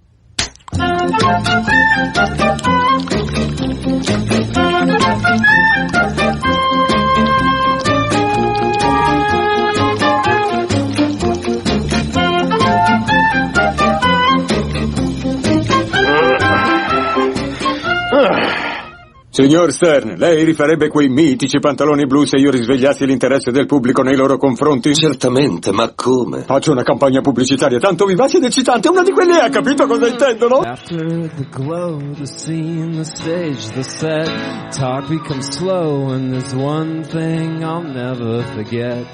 Signor 19.34 19.72
Stern, 19.72 20.16
lei 20.18 20.44
rifarebbe 20.44 20.88
quei 20.88 21.08
mitici 21.08 21.58
pantaloni 21.58 22.04
blu 22.04 22.24
se 22.24 22.36
io 22.36 22.50
risvegliassi 22.50 23.06
l'interesse 23.06 23.50
del 23.50 23.64
pubblico 23.64 24.02
nei 24.02 24.14
loro 24.14 24.36
confronti? 24.36 24.94
Certamente, 24.94 25.72
ma 25.72 25.90
come? 25.94 26.42
Faccio 26.42 26.70
una 26.70 26.82
campagna 26.82 27.22
pubblicitaria 27.22 27.78
tanto 27.78 28.04
vivace 28.04 28.36
ed 28.36 28.44
eccitante, 28.44 28.90
una 28.90 29.02
di 29.02 29.10
quelle 29.10 29.38
ha 29.38 29.48
capito 29.48 29.86
cosa 29.86 30.06
intendo, 30.06 30.48
no? 30.48 30.58
After 30.58 31.30
the 31.34 31.46
glow, 31.48 31.98
the 32.12 32.26
scene, 32.26 32.94
the 32.94 33.04
stage, 33.04 33.72
the 33.72 33.82
set, 33.82 34.28
talk 34.76 35.08
becomes 35.08 35.48
slow 35.48 36.12
and 36.12 36.30
there's 36.30 36.52
one 36.52 37.02
thing 37.02 37.62
I'll 37.62 37.90
never 37.90 38.42
forget. 38.52 39.06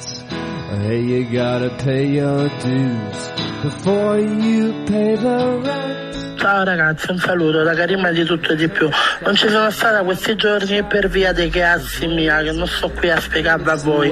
Hey, 0.82 0.98
you 1.00 1.30
gotta 1.30 1.70
pay 1.84 2.08
your 2.08 2.48
dues 2.58 3.30
before 3.62 4.18
you 4.18 4.72
pay 4.84 5.14
the 5.14 5.62
rent. 5.62 6.07
Ciao 6.38 6.62
ragazzi, 6.62 7.10
un 7.10 7.18
saluto 7.18 7.64
da 7.64 7.74
Karima 7.74 8.10
di 8.10 8.22
tutto 8.22 8.52
e 8.52 8.56
di 8.56 8.68
più. 8.68 8.88
Non 9.24 9.34
ci 9.34 9.48
sono 9.48 9.68
stata 9.70 10.04
questi 10.04 10.36
giorni 10.36 10.84
per 10.84 11.08
via 11.08 11.32
dei 11.32 11.50
cazzi 11.50 12.06
mia, 12.06 12.40
che 12.42 12.52
non 12.52 12.68
sto 12.68 12.90
qui 12.90 13.10
a 13.10 13.20
spiegarvi 13.20 13.68
a 13.68 13.74
voi. 13.74 14.10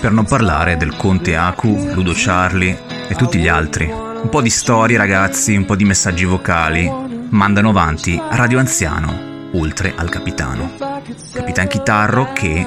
Per 0.00 0.10
non 0.10 0.24
parlare 0.24 0.78
del 0.78 0.96
Conte 0.96 1.36
Aku, 1.36 1.90
Ludo 1.92 2.12
Charlie 2.14 2.78
e 3.06 3.14
tutti 3.14 3.38
gli 3.38 3.48
altri. 3.48 3.84
Un 3.90 4.28
po' 4.30 4.40
di 4.40 4.50
storie 4.50 4.96
ragazzi, 4.96 5.54
un 5.54 5.66
po' 5.66 5.76
di 5.76 5.84
messaggi 5.84 6.24
vocali. 6.24 6.90
Mandano 7.28 7.68
avanti 7.68 8.20
Radio 8.30 8.58
Anziano, 8.58 9.48
oltre 9.52 9.92
al 9.94 10.08
capitano. 10.08 10.72
Capitan 11.32 11.66
Chitarro 11.66 12.32
che 12.32 12.66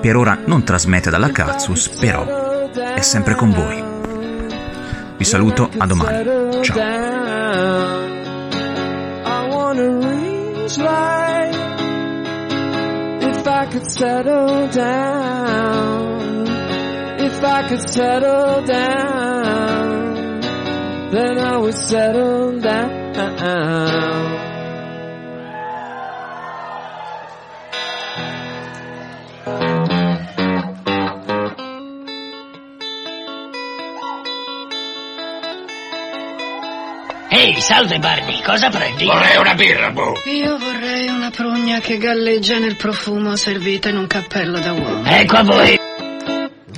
Per 0.00 0.16
ora 0.16 0.38
non 0.46 0.64
trasmette 0.64 1.10
dalla 1.10 1.30
Cazzus, 1.30 1.88
però 1.88 2.70
è 2.94 3.00
sempre 3.02 3.34
con 3.34 3.52
voi. 3.52 3.93
Vi 5.16 5.24
saluto, 5.24 5.68
a 5.78 5.86
domani. 5.86 6.62
Ciao. 6.62 6.94
Salve 37.64 37.98
Barney, 37.98 38.42
cosa 38.42 38.68
prendi? 38.68 39.06
Vorrei 39.06 39.38
una 39.38 39.54
birra, 39.54 39.90
boh. 39.90 40.12
Io 40.26 40.58
vorrei 40.58 41.08
una 41.08 41.30
prugna 41.30 41.80
che 41.80 41.96
galleggia 41.96 42.58
nel 42.58 42.76
profumo 42.76 43.36
servita 43.36 43.88
in 43.88 43.96
un 43.96 44.06
cappello 44.06 44.58
da 44.58 44.72
uomo. 44.72 45.02
Ecco 45.06 45.36
a 45.36 45.42
voi. 45.42 45.78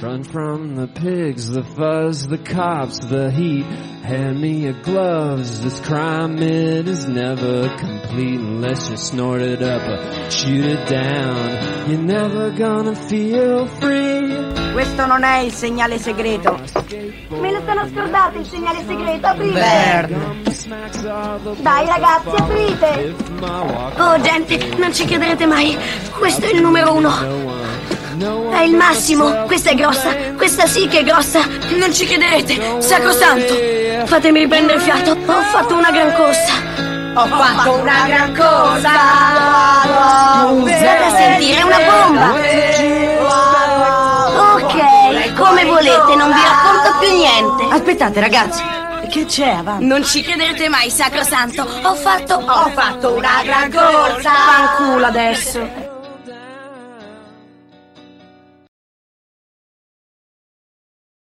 Run 0.00 0.22
from 0.22 0.76
the 0.76 0.86
pigs, 0.86 1.50
the 1.50 1.64
fuzz, 1.74 2.28
the 2.28 2.38
cops, 2.38 2.98
the 3.08 3.32
heat. 3.32 3.66
Hand 4.04 4.38
me 4.38 4.60
your 4.60 4.80
gloves. 4.82 5.60
This 5.60 5.80
crime 5.80 6.40
it 6.40 6.86
is 6.86 7.08
never 7.08 7.68
complete 7.76 8.38
unless 8.38 8.88
you 8.88 8.96
snort 8.96 9.40
it 9.40 9.62
up 9.62 9.82
or 9.88 10.30
shoot 10.30 10.66
it 10.66 10.86
down. 10.86 11.88
You're 11.88 12.00
never 12.00 12.50
gonna 12.52 12.94
feel 12.94 13.66
free. 13.80 14.15
Questo 14.76 15.06
non 15.06 15.24
è 15.24 15.38
il 15.38 15.54
segnale 15.54 15.98
segreto. 15.98 16.60
Me 17.30 17.50
lo 17.50 17.62
sono 17.66 17.88
scordato 17.90 18.36
il 18.38 18.46
segnale 18.46 18.84
segreto, 18.86 19.26
aprite! 19.26 19.58
Merda. 19.58 20.16
Dai 21.56 21.86
ragazzi, 21.86 22.28
aprite! 22.36 23.14
Oh 23.96 24.20
gente, 24.20 24.76
non 24.76 24.92
ci 24.92 25.06
crederete 25.06 25.46
mai. 25.46 25.78
Questo 26.18 26.44
è 26.44 26.50
il 26.50 26.60
numero 26.60 26.92
uno. 26.92 27.10
È 28.50 28.60
il 28.64 28.74
massimo. 28.74 29.44
Questa 29.46 29.70
è 29.70 29.74
grossa. 29.74 30.14
Questa 30.36 30.66
sì 30.66 30.86
che 30.88 30.98
è 30.98 31.04
grossa. 31.04 31.40
Non 31.78 31.90
ci 31.94 32.04
crederete. 32.04 32.82
Sacrosanto. 32.82 33.54
Fatemi 34.04 34.40
riprendere 34.40 34.78
fiato. 34.80 35.12
Ho 35.12 35.42
fatto 35.52 35.74
una 35.74 35.90
gran 35.90 36.12
corsa. 36.12 36.52
Ho 37.18 37.26
fatto 37.28 37.76
una 37.76 38.04
gran 38.06 38.34
cosa! 38.34 38.90
State 40.66 41.02
a 41.02 41.16
sentire, 41.16 41.60
è 41.60 41.62
una 41.62 41.78
bomba. 41.78 42.34
Volete, 45.86 46.16
non 46.16 46.32
vi 46.32 46.40
racconto 46.40 46.98
più 46.98 47.10
niente. 47.10 47.74
Aspettate, 47.74 48.20
ragazzi. 48.20 48.62
Che 49.08 49.24
c'è 49.24 49.50
avanti? 49.50 49.84
Non 49.84 50.04
ci 50.04 50.22
crederete 50.22 50.68
mai, 50.68 50.90
sacrosanto. 50.90 51.62
Ho 51.62 51.94
fatto. 51.94 52.34
Ho 52.34 52.70
fatto 52.70 53.12
una 53.12 53.42
gran 53.44 53.70
corsa! 53.70 54.30
Fanculo 54.30 55.06
adesso. 55.06 55.85